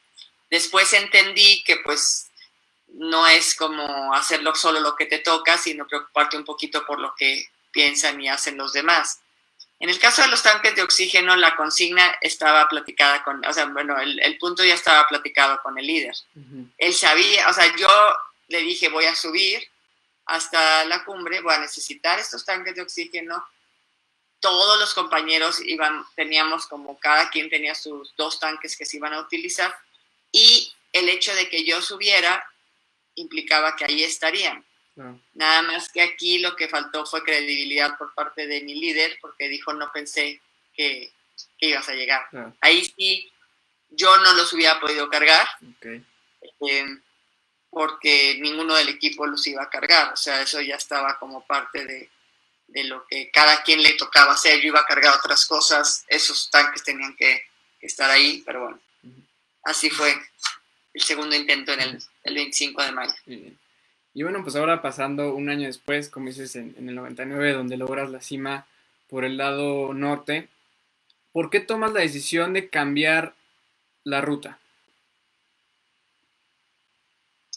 [0.50, 2.30] Después entendí que pues
[2.88, 7.14] no es como hacerlo solo lo que te toca, sino preocuparte un poquito por lo
[7.14, 9.20] que piensan y hacen los demás.
[9.78, 13.64] En el caso de los tanques de oxígeno, la consigna estaba platicada con, o sea,
[13.66, 16.14] bueno, el, punto ya estaba platicado con el líder.
[16.76, 17.88] Él sabía, o sea, yo
[18.48, 19.66] le dije voy a subir,
[20.26, 23.42] hasta la cumbre, voy a necesitar estos tanques de oxígeno.
[24.40, 29.12] Todos los compañeros iban, teníamos como cada quien tenía sus dos tanques que se iban
[29.12, 29.74] a utilizar
[30.32, 32.44] y el hecho de que yo subiera
[33.14, 34.64] implicaba que ahí estarían.
[35.32, 39.48] Nada más que aquí lo que faltó fue credibilidad por parte de mi líder porque
[39.48, 40.42] dijo no pensé
[40.74, 41.12] que,
[41.58, 42.26] ibas a llegar.
[42.60, 43.30] Ahí sí
[43.90, 45.48] yo no los hubiera podido cargar.
[46.60, 46.86] Eh,
[47.70, 51.84] porque ninguno del equipo los iba a cargar, o sea, eso ya estaba como parte
[51.84, 52.10] de,
[52.84, 56.82] lo que cada quien le tocaba hacer, yo iba a cargar otras cosas, esos tanques
[56.82, 57.44] tenían que,
[57.80, 58.78] estar ahí, pero bueno,
[59.64, 60.14] así fue
[60.92, 63.14] el segundo intento en el, 25 de mayo.
[64.12, 67.78] Y bueno, pues ahora pasando un año después, como dices, en, en el 99, donde
[67.78, 68.66] logras la cima
[69.08, 70.48] por el lado norte,
[71.32, 73.34] ¿por qué tomas la decisión de cambiar
[74.04, 74.58] la ruta?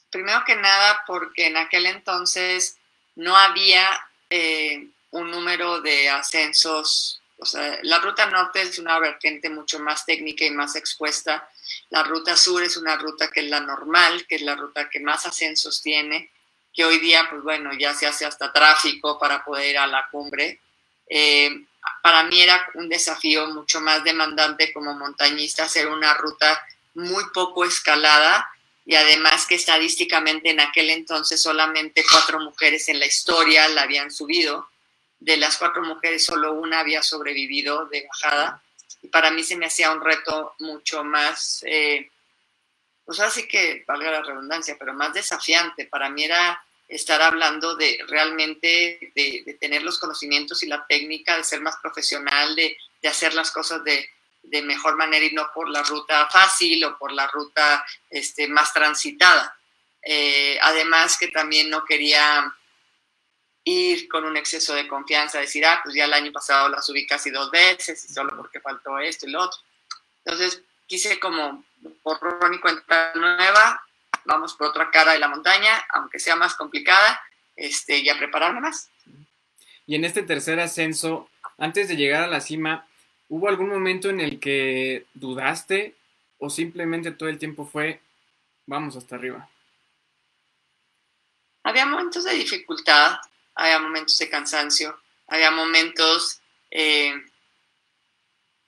[0.09, 2.77] Primero que nada porque en aquel entonces
[3.15, 3.89] no había
[4.29, 10.05] eh, un número de ascensos, o sea, la ruta norte es una vertiente mucho más
[10.05, 11.47] técnica y más expuesta,
[11.89, 14.99] la ruta sur es una ruta que es la normal, que es la ruta que
[14.99, 16.31] más ascensos tiene,
[16.73, 20.07] que hoy día, pues bueno, ya se hace hasta tráfico para poder ir a la
[20.09, 20.59] cumbre.
[21.07, 21.63] Eh,
[22.01, 27.65] para mí era un desafío mucho más demandante como montañista hacer una ruta muy poco
[27.65, 28.49] escalada
[28.85, 34.11] y además que estadísticamente en aquel entonces solamente cuatro mujeres en la historia la habían
[34.11, 34.67] subido.
[35.23, 38.61] De las cuatro mujeres solo una había sobrevivido de bajada.
[39.01, 42.09] Y para mí se me hacía un reto mucho más, eh,
[43.05, 45.85] pues así que valga la redundancia, pero más desafiante.
[45.85, 51.45] Para mí era estar hablando de realmente de, tener los conocimientos y la técnica, de
[51.45, 54.09] ser más profesional, de, de hacer las cosas de,
[54.41, 58.73] de mejor manera y no por la ruta fácil o por la ruta este, más
[58.73, 59.55] transitada.
[60.05, 62.53] Eh, además que también no quería
[63.63, 67.07] ir con un exceso de confianza, decir, ah, pues ya el año pasado la subí
[67.07, 69.59] casi dos veces y solo porque faltó esto y lo otro.
[70.25, 71.63] Entonces quise como
[72.01, 72.19] por
[72.53, 73.81] y cuenta nueva,
[74.25, 77.21] vamos por otra cara de la montaña, aunque sea más complicada,
[77.55, 78.89] este, ya prepararme más.
[79.85, 82.87] Y en este tercer ascenso, antes de llegar a la cima,
[83.33, 85.95] ¿Hubo algún momento en el que dudaste
[86.37, 87.99] o simplemente todo el tiempo fue,
[88.67, 89.49] vamos hasta arriba?
[91.63, 93.17] Había momentos de dificultad,
[93.55, 96.39] había momentos de cansancio, había momentos
[96.71, 97.13] eh,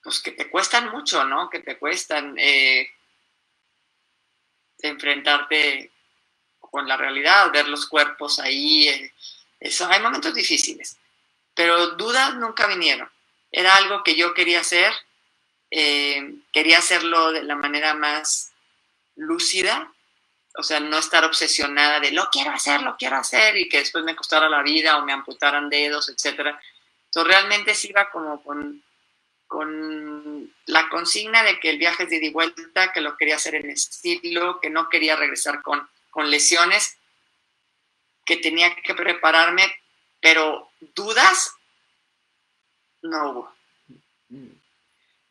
[0.04, 1.50] pues que te cuestan mucho, ¿no?
[1.50, 2.90] Que te cuestan eh,
[4.80, 5.92] enfrentarte
[6.60, 8.88] con la realidad, ver los cuerpos ahí.
[8.88, 9.14] Eh,
[9.60, 10.98] eso, hay momentos difíciles,
[11.54, 13.10] pero dudas nunca vinieron
[13.56, 14.92] era algo que yo quería hacer,
[15.72, 18.52] eh, quería hacerlo de la manera más
[19.16, 19.94] lúcida,
[20.58, 24.04] o sea, no estar obsesionada de lo quiero hacer, lo quiero hacer y que después
[24.04, 26.56] me costara la vida o me amputaran dedos, etc.
[27.06, 28.84] Entonces realmente sí iba como con,
[29.48, 33.36] con la consigna de que el viaje es de ida y vuelta, que lo quería
[33.36, 36.98] hacer en estilo, que no quería regresar con, con lesiones,
[38.26, 39.64] que tenía que prepararme,
[40.22, 41.54] pero dudas
[43.02, 43.56] no hubo.
[44.30, 44.48] Mm.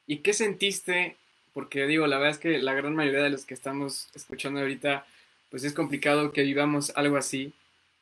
[0.06, 1.16] ¿Y qué sentiste?
[1.52, 5.06] Porque digo, la verdad es que la gran mayoría de los que estamos escuchando ahorita,
[5.54, 7.52] pues es complicado que vivamos algo así,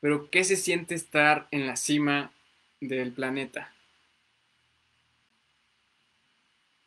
[0.00, 2.32] pero ¿qué se siente estar en la cima
[2.80, 3.70] del planeta?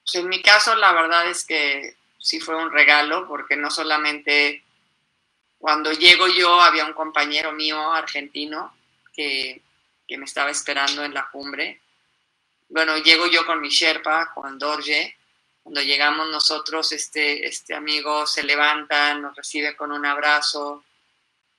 [0.04, 4.64] Pues en mi caso, la verdad es que sí fue un regalo, porque no solamente
[5.60, 8.76] cuando llego yo había un compañero mío argentino
[9.14, 9.62] que,
[10.08, 11.80] que me estaba esperando en la cumbre
[12.70, 15.16] bueno, llego yo con mi Sherpa, con Dorje.
[15.66, 20.84] Cuando llegamos nosotros, este, este amigo se levanta, nos recibe con un abrazo.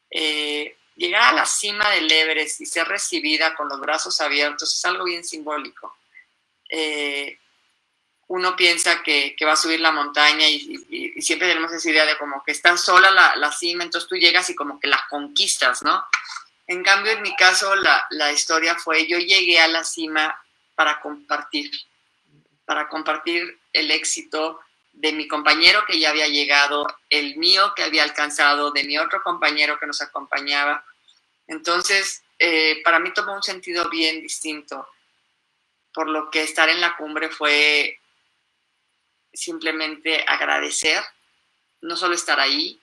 [0.08, 4.84] Eh, llegar a la cima del Everest y ser recibida con los brazos abiertos es
[4.84, 5.96] algo bien simbólico.
[6.70, 7.36] Eh,
[8.28, 12.44] uno piensa que, va a subir la montaña y, siempre tenemos esa idea de como
[12.44, 16.04] que está sola la, la, cima, entonces tú llegas y como que la conquistas, ¿no?
[16.68, 20.40] En cambio, en mi caso, la, la historia fue, yo llegué a la cima
[20.76, 21.72] para compartir,
[22.66, 24.60] para compartir el éxito
[24.92, 29.22] de mi compañero que ya había llegado, el mío que había alcanzado, de mi otro
[29.22, 30.84] compañero que nos acompañaba.
[31.46, 34.88] Entonces, eh, para mí tomó un sentido bien distinto,
[35.92, 37.98] por lo que estar en la cumbre fue
[39.32, 41.02] simplemente agradecer,
[41.82, 42.80] no solo estar ahí,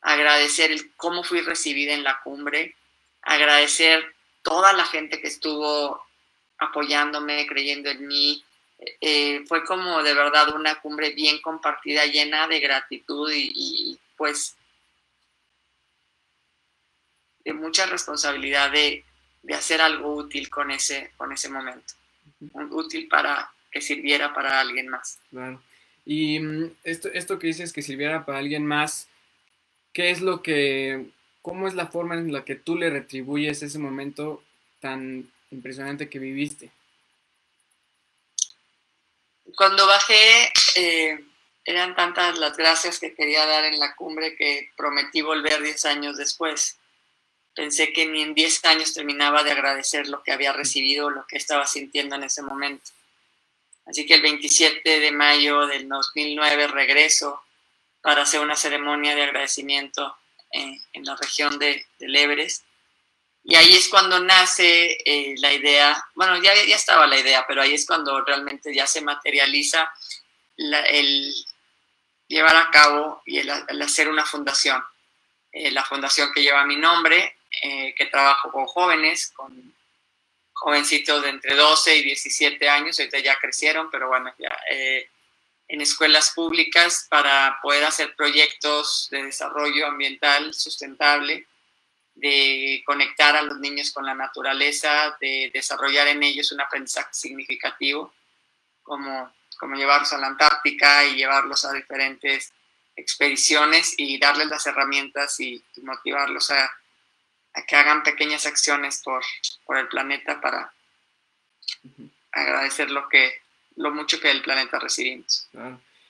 [0.00, 2.76] agradecer cómo fui recibida en la cumbre,
[3.22, 6.04] agradecer toda la gente que estuvo
[6.58, 8.44] apoyándome, creyendo en mí,
[9.00, 14.56] eh, fue como de verdad una cumbre bien compartida, llena de gratitud y, pues
[17.44, 19.04] de mucha responsabilidad de,
[19.52, 21.94] hacer algo útil con ese, con ese momento,
[22.70, 25.18] útil para que sirviera para alguien más.
[25.30, 25.60] Claro.
[26.04, 29.08] Y mm, esto, esto que dices que sirviera para alguien más,
[29.92, 31.06] ¿qué es lo que,
[31.42, 34.42] cómo es la forma en la que tú le retribuyes ese momento
[34.80, 36.70] tan impresionante que viviste?
[39.56, 41.18] Cuando bajé, eh,
[41.64, 46.16] eran tantas las gracias que quería dar en la cumbre que prometí volver 10 años
[46.16, 46.76] después.
[47.54, 51.36] Pensé que ni en 10 años terminaba de agradecer lo que había recibido, lo que
[51.36, 52.90] estaba sintiendo en ese momento.
[53.86, 57.42] Así que el 27 de mayo del 2009 regreso
[58.00, 60.16] para hacer una ceremonia de agradecimiento
[60.50, 62.64] en, en la región de, del Everest
[63.44, 67.62] y ahí es cuando nace eh, la idea, bueno, ya, ya estaba la idea, pero
[67.62, 69.92] ahí es cuando realmente ya se materializa
[70.56, 71.34] el
[72.28, 73.50] llevar a cabo y el,
[73.82, 74.82] hacer una fundación.
[75.50, 79.74] Eh, la fundación que lleva mi nombre, eh, que trabajo con jóvenes, con
[80.52, 84.56] jovencitos de entre 12 y 17 años, ahorita ya crecieron, pero bueno, ya
[85.68, 91.46] en escuelas públicas para poder hacer proyectos de desarrollo ambiental sustentable
[92.22, 98.14] de conectar a los niños con la naturaleza, de desarrollar en ellos un aprendizaje significativo,
[98.84, 102.52] como, como llevarlos a la Antártica y llevarlos a diferentes
[102.94, 106.70] expediciones y darles las herramientas y, motivarlos a,
[107.66, 109.24] que hagan pequeñas acciones por,
[109.66, 110.72] por el planeta para
[112.30, 113.40] agradecer lo, que,
[113.74, 115.48] lo mucho que del planeta recibimos.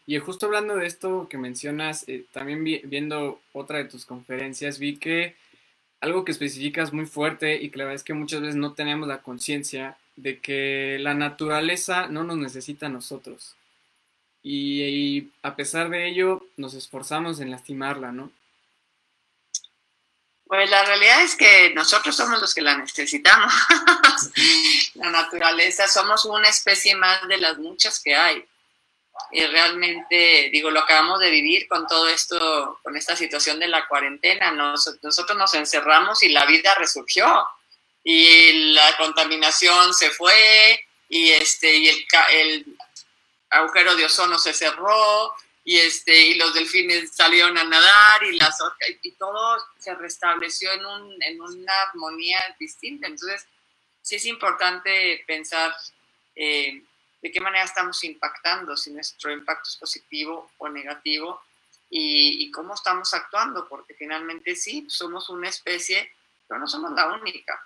[0.07, 4.99] Y justo hablando de esto que mencionas, eh, también viendo otra de tus conferencias, vi
[4.99, 5.37] que
[6.03, 9.07] algo que especificas muy fuerte y que la verdad es que muchas veces no tenemos
[9.07, 13.55] la conciencia de que la naturaleza no nos necesita a nosotros.
[14.43, 18.33] Y, a pesar de ello, nos esforzamos en lastimarla, ¿no?
[20.47, 23.55] Pues la realidad es que nosotros somos los que la necesitamos.
[24.95, 28.45] la naturaleza, somos una especie más de las muchas que hay
[29.31, 33.87] y realmente, digo, lo acabamos de vivir con todo esto, con esta situación de la
[33.87, 34.51] cuarentena.
[34.51, 37.47] nosotros nos encerramos y la vida resurgió
[38.05, 42.77] y la contaminación se fue y, este, y el, el
[43.51, 45.33] agujero de ozono se cerró
[45.65, 48.59] y, este, y los delfines salieron a nadar y, las,
[49.03, 53.07] y todo se restableció en, un, en una armonía distinta.
[53.07, 53.47] Entonces,
[54.03, 55.75] sí es importante pensar...
[56.35, 56.83] Eh,
[57.23, 61.41] de qué manera estamos impactando, si nuestro impacto es positivo o negativo
[61.89, 66.11] y, cómo estamos actuando, porque finalmente sí, somos una especie,
[66.49, 67.65] pero no somos la única.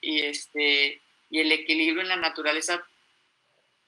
[0.00, 2.84] y, este, y el equilibrio en la naturaleza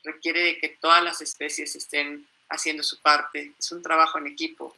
[0.02, 3.52] requiere de que todas las especies estén haciendo su parte.
[3.58, 4.74] Es un trabajo en equipo.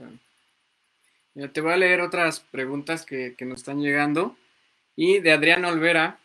[1.52, 4.36] te voy a leer otras preguntas que, nos están llegando.
[4.94, 6.18] Y de Adrián Olvera,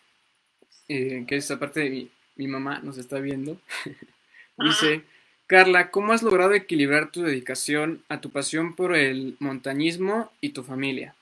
[0.88, 1.90] eh, que es aparte de
[2.36, 3.60] mi, mamá nos está viendo,
[4.58, 5.04] dice,
[5.48, 10.64] Carla, ¿cómo has logrado equilibrar tu dedicación a tu pasión por el montañismo y tu
[10.64, 11.16] familia?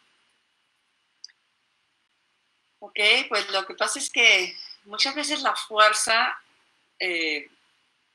[2.79, 6.37] Ok, pues lo que pasa es que muchas veces la fuerza
[6.99, 7.49] eh,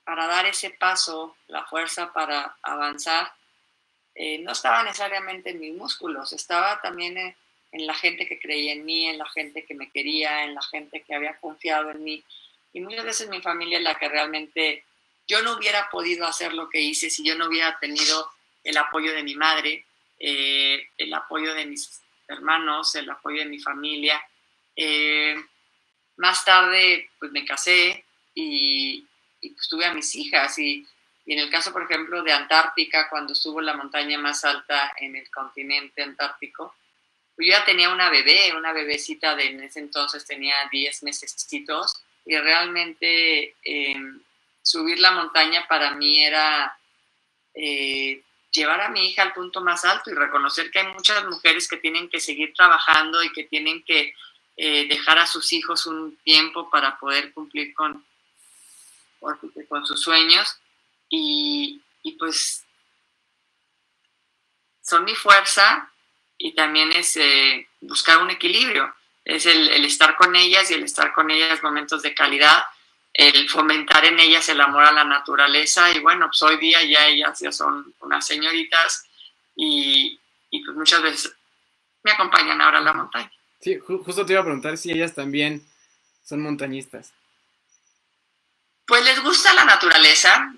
[0.04, 3.32] para dar ese paso, la fuerza para avanzar,
[4.14, 7.36] eh, no estaba necesariamente en mis músculos, estaba también en,
[7.72, 10.62] en la gente que creía en mí, en la gente que me quería, en la
[10.62, 12.24] gente que había confiado en mí.
[12.76, 14.84] Y muchas veces mi familia es la que realmente
[15.26, 18.30] yo no hubiera podido hacer lo que hice si yo no hubiera tenido
[18.62, 19.86] el apoyo de mi madre,
[20.18, 24.22] eh, el apoyo de mis hermanos, el apoyo de mi familia.
[24.76, 25.42] Eh,
[26.18, 28.04] más tarde, pues me casé
[28.34, 29.06] y,
[29.40, 30.58] pues, tuve a mis hijas.
[30.58, 30.86] Y,
[31.24, 35.16] y, en el caso, por ejemplo, de Antártica, cuando subo la montaña más alta en
[35.16, 36.74] el continente antártico,
[37.38, 41.34] Yo ya tenía una bebé, una bebecita de en ese entonces tenía 10 meses
[42.26, 44.20] y realmente em,
[44.60, 46.76] subir la montaña para mí era
[47.54, 48.20] eh,
[48.50, 51.76] llevar a mi hija al punto más alto y reconocer que hay muchas mujeres que
[51.76, 54.14] tienen que seguir trabajando y que tienen que
[54.56, 58.04] eh, dejar a sus hijos un tiempo para poder cumplir con,
[59.68, 60.58] con sus sueños.
[61.08, 61.82] Y,
[62.18, 62.64] pues
[64.80, 65.92] son mi fuerza
[66.38, 68.94] y también es eh, buscar un equilibrio,
[69.26, 72.64] es el, el, estar con ellas y el estar con ellas momentos de calidad,
[73.12, 77.08] el fomentar en ellas el amor a la naturaleza y bueno, pues hoy día ya
[77.08, 79.04] ellas ya son unas señoritas
[79.56, 80.18] y,
[80.50, 81.34] y pues muchas veces
[82.04, 83.30] me acompañan ahora a la montaña.
[83.60, 85.66] Sí, justo te iba a preguntar si ellas también
[86.24, 87.12] son montañistas.
[88.86, 90.54] Pues les gusta la naturaleza,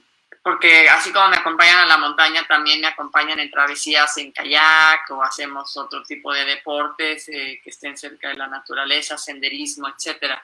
[0.49, 5.11] porque así como me acompañan a la montaña, también me acompañan en travesías en kayak
[5.11, 10.43] o hacemos otro tipo de deportes eh, que estén cerca de la naturaleza, senderismo, etcétera.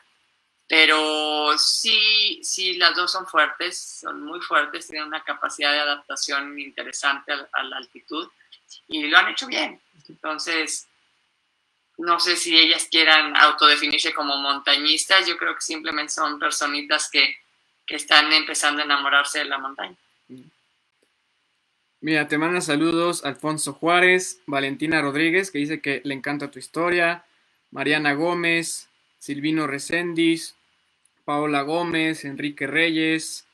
[0.68, 6.58] Pero sí, sí, las dos son fuertes, son muy fuertes, tienen una capacidad de adaptación
[6.58, 8.28] interesante a la altitud
[8.88, 9.80] y lo han hecho bien.
[10.06, 10.86] Entonces,
[11.96, 17.38] no sé si ellas quieran autodefinirse como montañistas, yo creo que simplemente son personitas que,
[17.88, 19.96] están empezando a enamorarse de la montaña.
[22.00, 27.24] Mira, te manda saludos Alfonso Juárez, Valentina Rodríguez, que dice que le encanta tu historia,
[27.70, 30.54] Mariana Gómez, Silvino Recendis,
[31.24, 33.46] Paola Gómez, Enrique Reyes,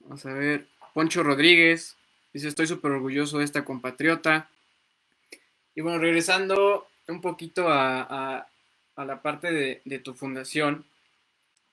[0.00, 1.96] vamos a ver, Poncho Rodríguez,
[2.32, 4.48] dice estoy súper orgulloso de esta compatriota.
[5.74, 8.46] Y bueno, regresando un poquito a,
[8.96, 10.84] la parte de, tu fundación.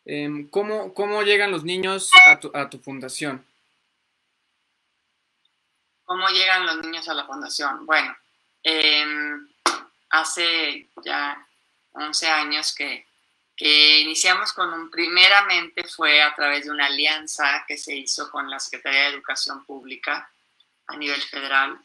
[0.05, 3.43] Em, ¿cómo, ¿cómo, llegan los niños a tu, a tu fundación?
[6.03, 7.87] ¿Cómo llegan los niños a la fundación?
[7.87, 8.15] Bueno,
[8.61, 9.47] em,
[10.11, 11.43] hace ya
[11.93, 13.07] 11 años que,
[13.57, 18.47] que, iniciamos con un, primeramente fue a través de una alianza que se hizo con
[18.47, 20.29] la Secretaría de Educación Pública
[20.85, 21.79] a nivel federal,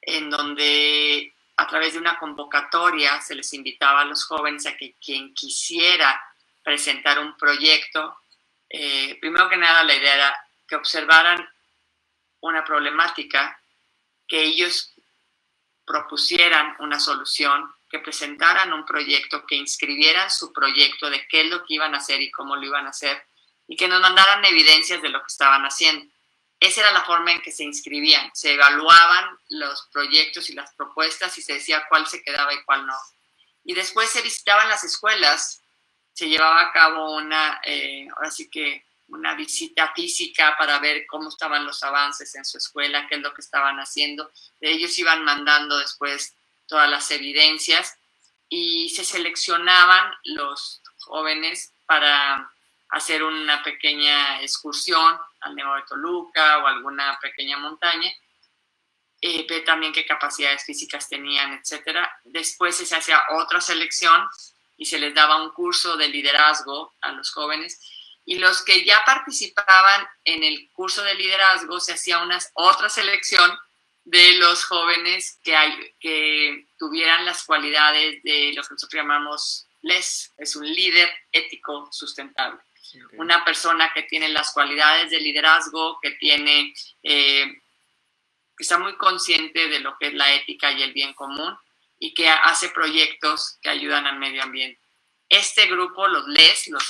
[0.00, 4.94] en donde a través de una convocatoria se les invitaba a los jóvenes a que
[4.94, 6.18] quien quisiera
[6.62, 8.20] presentar un proyecto,
[8.68, 11.48] eh, primero que nada la idea era que observaran
[12.40, 13.60] una problemática,
[14.26, 14.92] que ellos
[15.84, 21.64] propusieran una solución, que presentaran un proyecto, que inscribieran su proyecto de qué es lo
[21.64, 23.26] que iban a hacer y cómo lo iban a hacer,
[23.66, 26.06] y que nos mandaran evidencias de lo que estaban haciendo.
[26.60, 28.30] Esa era la forma en que se inscribían.
[28.34, 32.86] Se evaluaban los proyectos y las propuestas y se decía cuál se quedaba y cuál
[32.86, 32.96] no.
[33.64, 35.59] Y después se visitaban las escuelas,
[36.12, 41.28] se llevaba a cabo una, eh, ahora sí que una visita física para ver cómo
[41.28, 44.30] estaban los avances en su escuela, qué es lo que estaban haciendo.
[44.60, 46.34] Ellos iban mandando después
[46.66, 47.96] todas las evidencias
[48.48, 52.50] y se seleccionaban los jóvenes para
[52.90, 58.10] hacer una pequeña excursión al Nevado de Toluca o alguna pequeña montaña,
[59.20, 62.10] eh, ver también qué capacidades físicas tenían, etcétera.
[62.24, 64.28] Después se hacía otra selección
[64.80, 67.78] y se les daba un curso de liderazgo a los jóvenes
[68.24, 73.50] y los que ya participaban en el curso de liderazgo se hacía una otra selección
[74.04, 80.32] de los jóvenes que, hay, que tuvieran las cualidades de lo que nosotros llamamos LES,
[80.38, 82.60] es un líder ético sustentable.
[83.18, 87.52] Una persona que tiene las cualidades de liderazgo, que tiene, eh,
[88.56, 91.54] que está muy consciente de lo que es la ética y el bien común
[92.00, 94.80] y que hace proyectos que ayudan al medio ambiente.
[95.28, 96.82] Este grupo, los LES, los,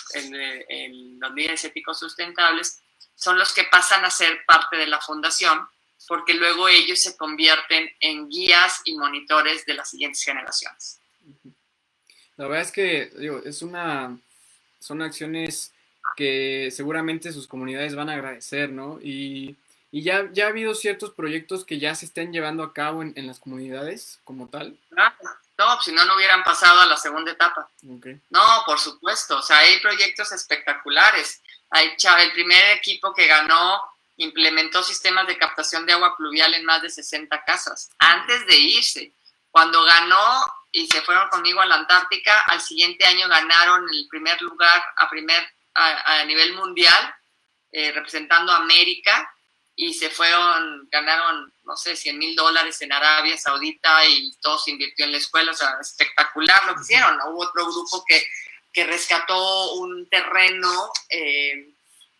[1.19, 2.81] los líderes éticos sustentables,
[3.15, 5.69] son los que pasan a ser parte de la fundación
[6.09, 10.99] porque luego ellos se convierten en guías y monitores de las siguientes generaciones.
[12.37, 14.19] La verdad es que digo, es una,
[14.81, 15.73] son acciones
[16.17, 18.99] que seguramente sus comunidades van a agradecer, ¿no?
[19.01, 19.55] Y,
[19.93, 23.12] y ya, ya ha habido ciertos proyectos que ya se estén llevando a cabo en,
[23.16, 24.78] en las comunidades como tal.
[24.91, 25.12] No,
[25.61, 27.68] no, si no, no hubieran pasado a la segunda etapa.
[27.82, 31.43] No, por supuesto, o sea, hay proyectos espectaculares.
[31.68, 33.82] Hay, el primer equipo que ganó
[34.16, 39.12] implementó sistemas de captación de agua pluvial en más de 60 casas antes de irse.
[39.51, 44.41] Cuando ganó y se fueron conmigo a la Antártica, al siguiente año ganaron el primer
[44.41, 47.14] lugar a primer a, nivel mundial,
[47.70, 49.30] eh, representando a América,
[49.77, 54.73] y se fueron, ganaron, no sé, 100 mil dólares en Arabia Saudita y todo se
[54.73, 57.18] invirtió en la escuela, o sea, espectacular lo que hicieron.
[57.29, 58.23] Hubo otro grupo que,
[58.73, 61.73] que rescató un terreno eh,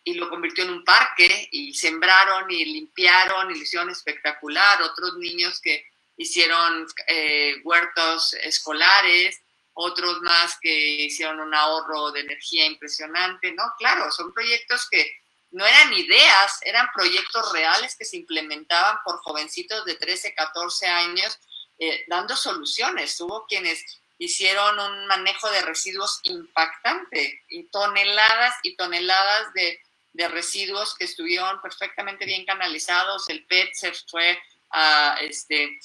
[0.03, 4.81] y lo convirtió en un parque y sembraron y limpiaron y lo hicieron espectacular.
[4.81, 5.85] Otros niños que
[6.17, 9.39] hicieron eh, huertos escolares,
[9.73, 13.63] otros más que hicieron un ahorro de energía impresionante, ¿no?
[13.77, 15.20] Claro, son proyectos que
[15.51, 21.39] no eran ideas, eran proyectos reales que se implementaban por jovencitos de 13, 14 años,
[21.77, 23.19] eh, dando soluciones.
[23.19, 23.83] Hubo quienes
[24.17, 29.79] hicieron un manejo de residuos impactante y toneladas y toneladas de,
[30.13, 33.29] de residuos que estuvieron perfectamente bien canalizados.
[33.29, 35.79] El PET se fue a, este,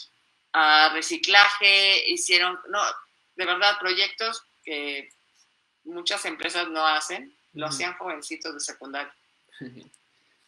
[0.53, 2.83] a reciclaje, hicieron, no,
[3.35, 5.09] de verdad, proyectos que
[5.85, 9.15] muchas empresas no hacen, lo hacían jovencitos de secundaria.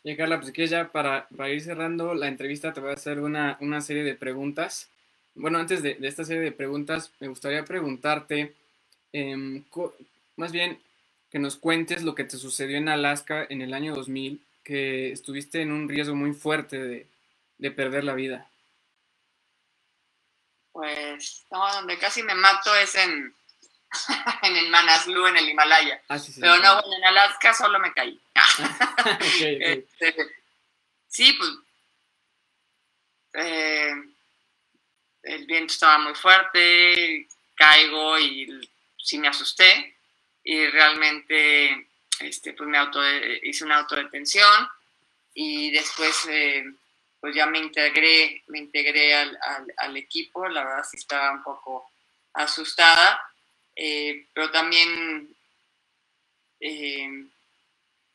[0.05, 3.19] Y Carla, pues que ya para, para, ir cerrando la entrevista te voy a hacer
[3.19, 4.89] una, una serie de preguntas.
[5.35, 8.55] Bueno, antes de, de, esta serie de preguntas, me gustaría preguntarte,
[9.13, 9.63] eh,
[10.37, 10.81] más bien,
[11.31, 15.61] que nos cuentes lo que te sucedió en Alaska en el año 2000, que estuviste
[15.61, 17.07] en un riesgo muy fuerte de,
[17.59, 18.49] de perder la vida.
[20.73, 23.35] Pues, no, donde casi me mato es en,
[24.43, 26.01] en el Manaslu, en el Himalaya.
[26.09, 28.19] Ah, Pero no, en Alaska solo me caí.
[29.41, 30.15] Este,
[31.09, 31.51] sí, pues,
[33.35, 33.93] eh,
[35.23, 39.97] el viento estaba muy fuerte, caigo y sí me asusté
[40.45, 41.89] y realmente
[42.21, 43.01] este, pues me auto,
[43.43, 44.69] hice una autodetención
[45.35, 46.65] y después eh,
[47.21, 49.39] pues ya me integré, me integré al,
[49.77, 51.91] al, equipo, la verdad sí estaba un poco
[52.33, 53.21] asustada,
[53.75, 55.29] eh, pero también,
[56.61, 57.25] eh,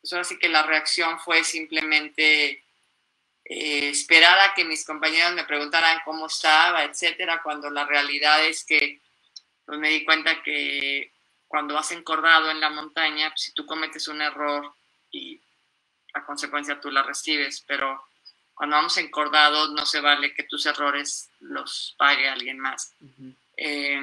[0.04, 2.62] pues ahora sí que la reacción fue simplemente
[3.46, 8.66] eh, esperar a que mis compañeros me preguntaran cómo estaba, etcétera, cuando la realidad es
[8.66, 9.00] que
[9.66, 11.10] pues me di cuenta que
[11.48, 14.74] cuando has encordado en la montaña, pues, si tú cometes un error
[15.10, 15.40] y
[16.14, 18.06] la consecuencia tú la recibes, pero
[18.56, 22.94] cuando vamos encordados no se vale que tus errores los pague alguien más.
[23.56, 24.02] Eh,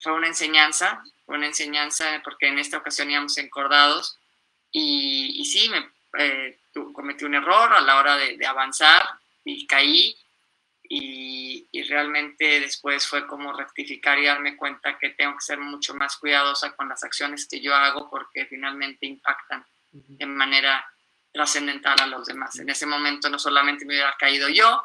[0.00, 4.18] fue una enseñanza, fue una enseñanza porque en esta ocasión íbamos encordados
[4.72, 5.86] y, y sí, me,
[6.18, 6.58] eh,
[6.92, 9.06] cometí un error a la hora de, avanzar
[9.44, 10.16] y caí.
[10.94, 15.94] Y, y, realmente después fue como rectificar y darme cuenta que tengo que ser mucho
[15.94, 20.84] más cuidadosa con las acciones que yo hago porque finalmente impactan de manera
[21.32, 22.58] trascendental a los demás.
[22.58, 24.84] En ese momento no solamente me hubiera caído yo,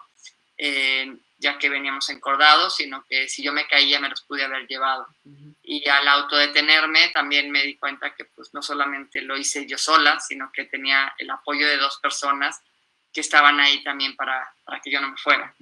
[0.57, 4.67] eh, ya que veníamos encordados, sino que si yo me caía me los pude haber
[4.67, 5.07] llevado.
[5.63, 10.19] Y al autodetenerme también me di cuenta que pues no solamente lo hice yo sola,
[10.19, 12.61] sino que tenía el apoyo de dos personas
[13.13, 15.53] que estaban ahí también para, para que yo no me fuera.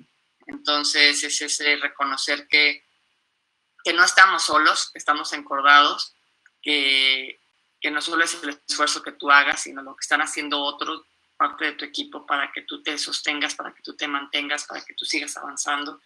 [0.47, 2.83] Entonces es ese reconocer que,
[3.83, 6.13] que no estamos solos, que estamos encordados,
[6.61, 7.39] que
[7.85, 11.03] que no solo es el esfuerzo que tú hagas, sino lo que están haciendo otros,
[11.37, 14.83] parte de tu equipo, para que tú te sostengas, para que tú te mantengas, para
[14.83, 16.01] que tú sigas avanzando.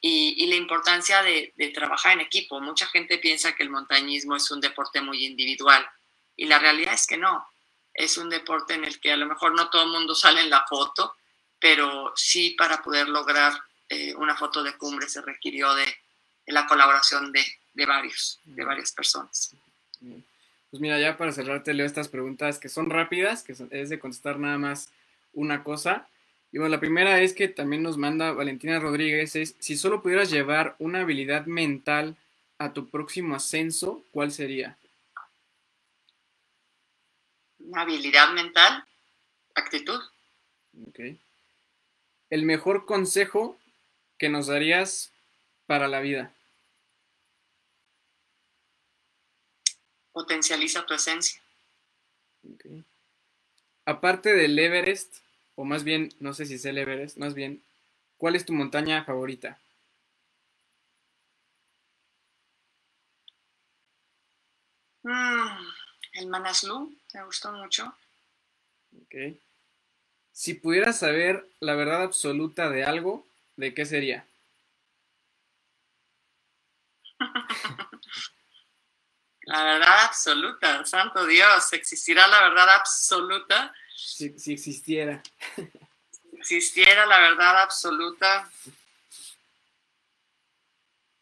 [0.00, 2.60] Y, la importancia de, trabajar en equipo.
[2.60, 5.88] Mucha gente piensa que el montañismo es un deporte muy individual
[6.36, 7.46] y la realidad es que no.
[7.92, 10.50] Es un deporte en el que a lo mejor no todo el mundo sale en
[10.50, 11.16] la foto,
[11.58, 13.52] pero sí para poder lograr
[13.88, 15.96] eh, una foto de cumbre se requirió de,
[16.46, 17.44] la colaboración de,
[17.74, 19.54] de, varios, de varias personas.
[20.70, 23.98] Pues mira, ya para cerrar te leo estas preguntas que son rápidas, que es de
[23.98, 24.92] contestar nada más
[25.32, 26.08] una cosa.
[26.52, 30.30] Y bueno, la primera es que también nos manda Valentina Rodríguez, es si solo pudieras
[30.30, 32.16] llevar una habilidad mental
[32.58, 34.76] a tu próximo ascenso, ¿cuál sería?
[37.58, 38.84] Una habilidad mental,
[39.54, 40.00] actitud.
[40.88, 41.00] Ok.
[42.30, 43.58] El mejor consejo
[44.18, 45.12] que nos darías
[45.66, 46.32] para la vida.
[50.18, 51.40] Potencializa tu esencia.
[53.84, 55.18] Aparte del Everest,
[55.54, 57.62] o más bien, no sé si es el Everest, más bien,
[58.16, 59.60] ¿cuál es tu montaña favorita?
[65.04, 65.56] Mm,
[66.14, 67.94] el Manaslu, me gustó mucho.
[69.00, 69.38] Ok.
[70.32, 74.26] Si pudieras saber la verdad absoluta de algo, ¿de qué sería?
[79.48, 83.74] La verdad absoluta, santo Dios, ¿existirá la verdad absoluta?
[83.96, 85.22] Si, existiera.
[86.42, 88.50] Si existiera la verdad absoluta,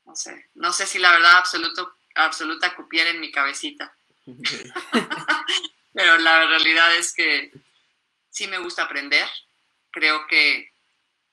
[0.07, 3.97] no sé, no sé si la verdad absoluta, absoluta cupiera en mi cabecita.
[5.95, 7.53] Pero la realidad es que
[8.29, 9.29] sí me gusta aprender.
[9.93, 10.73] Creo que,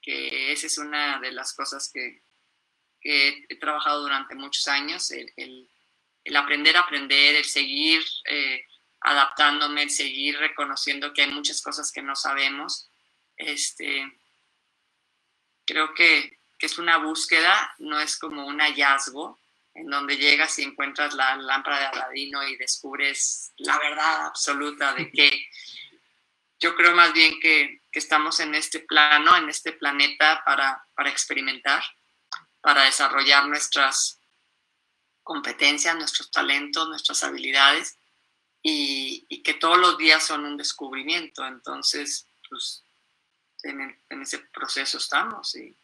[0.04, 2.22] esa es una de las cosas que,
[3.02, 5.73] he trabajado durante muchos años, el el
[6.36, 8.66] aprender a aprender, el seguir eh,
[9.02, 12.90] adaptándome, el seguir reconociendo que hay muchas cosas que no sabemos.
[13.36, 14.12] Este,
[15.66, 19.40] creo que, que es una búsqueda, no es como un hallazgo
[19.74, 25.12] en donde llegas y encuentras la lámpara de Aladino y descubres la verdad absoluta de
[25.12, 25.48] que
[26.60, 31.10] yo creo más bien que, que estamos en este plano, en este planeta para, para
[31.10, 31.84] experimentar,
[32.62, 34.22] para desarrollar nuestras
[35.24, 37.98] competencias, nuestros talentos, nuestras habilidades
[38.62, 41.46] y, y, que todos los días son un descubrimiento.
[41.46, 42.84] Entonces, pues
[43.64, 45.76] en, en ese proceso estamos y,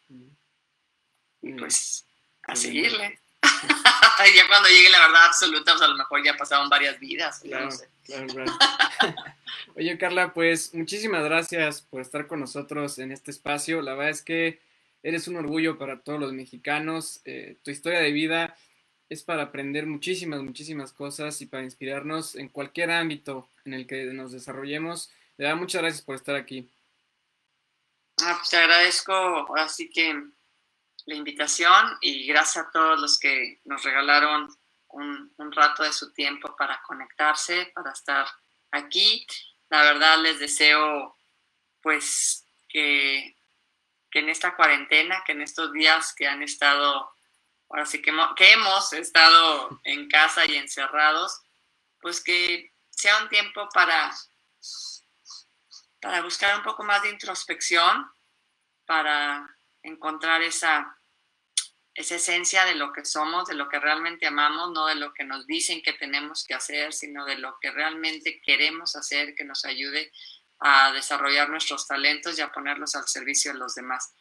[1.42, 2.06] y pues
[2.44, 3.18] a seguirle.
[3.42, 7.40] ya cuando llegue la verdad absoluta, pues a lo mejor ya pasaron varias vidas.
[7.40, 7.68] Claro,
[8.04, 8.58] claro, claro.
[9.76, 13.82] Oye, Carla, pues muchísimas gracias por estar con nosotros en este espacio.
[13.82, 14.60] La verdad es que
[15.02, 17.20] eres un orgullo para todos los mexicanos.
[17.24, 18.56] Eh, tu historia de vida
[19.10, 24.04] es para aprender muchísimas, muchísimas cosas y para inspirarnos en cualquier ámbito en el que
[24.04, 25.10] nos desarrollemos.
[25.36, 26.70] Le da muchas gracias por estar aquí.
[28.22, 30.14] Ah, pues te agradezco, así que
[31.06, 34.48] la invitación y gracias a todos los que nos regalaron
[34.88, 38.26] un, rato de su tiempo para conectarse, para estar
[38.70, 39.26] aquí.
[39.70, 41.16] La verdad les deseo
[41.82, 43.34] pues que
[44.12, 47.10] en esta cuarentena, que en estos días que han estado,
[47.70, 51.40] ahora sí que, que hemos estado en casa y encerrados,
[52.00, 54.14] pues que sea un tiempo para,
[56.00, 58.10] para buscar un poco más de introspección,
[58.84, 59.48] para
[59.82, 60.96] encontrar esa
[61.94, 65.24] esa esencia de lo que somos, de lo que realmente amamos, no de lo que
[65.24, 69.64] nos dicen que tenemos que hacer, sino de lo que realmente queremos hacer, que nos
[69.64, 70.12] ayude
[70.60, 74.14] a desarrollar nuestros talentos y a ponerlos al servicio de los demás.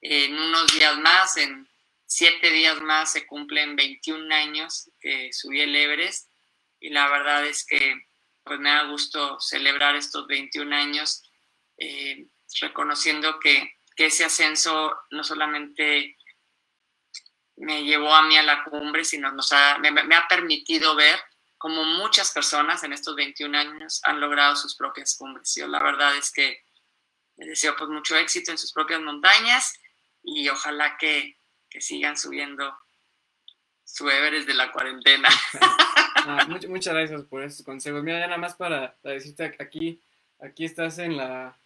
[0.00, 1.68] En unos días más, en
[2.06, 6.30] siete días más, se cumplen 21 años que subí el Everest
[6.80, 7.94] y la verdad es que
[8.44, 11.22] pues me da gusto celebrar estos 21 años
[11.78, 12.26] eh,
[12.60, 16.16] reconociendo que, que ese ascenso no solamente
[17.56, 21.18] me llevó a mí a la cumbre, sino nos ha, me, ha permitido ver
[21.58, 25.54] cómo muchas personas en estos 21 años han logrado sus propias cumbres.
[25.54, 26.60] Yo la verdad es que
[27.36, 29.72] les deseo pues mucho éxito en sus propias montañas
[30.22, 31.38] y ojalá que,
[31.72, 32.76] que sigan subiendo
[33.82, 35.28] su Everest de la cuarentena.
[35.60, 38.02] ah, muchas, muchas gracias por esos consejos.
[38.02, 40.00] Mira, ya nada más para, para decirte aquí,
[40.38, 41.56] aquí estás en la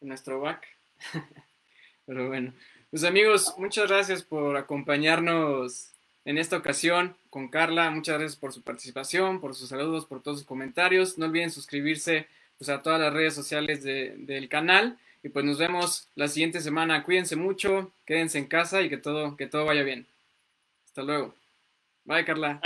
[0.00, 0.66] en nuestro back.
[2.06, 2.54] Pero bueno,
[2.90, 5.90] pues amigos, muchas gracias por acompañarnos
[6.24, 7.90] en esta ocasión con Carla.
[7.90, 11.18] Muchas gracias por su participación, por sus saludos, por todos sus comentarios.
[11.18, 14.98] No olviden suscribirse pues, a todas las redes sociales de, del canal.
[15.22, 17.04] Y pues nos vemos la siguiente semana.
[17.04, 20.06] Cuídense mucho, quédense en casa y que todo, que todo vaya bien.
[20.86, 21.34] Hasta luego.
[22.04, 22.60] Bye, Carla.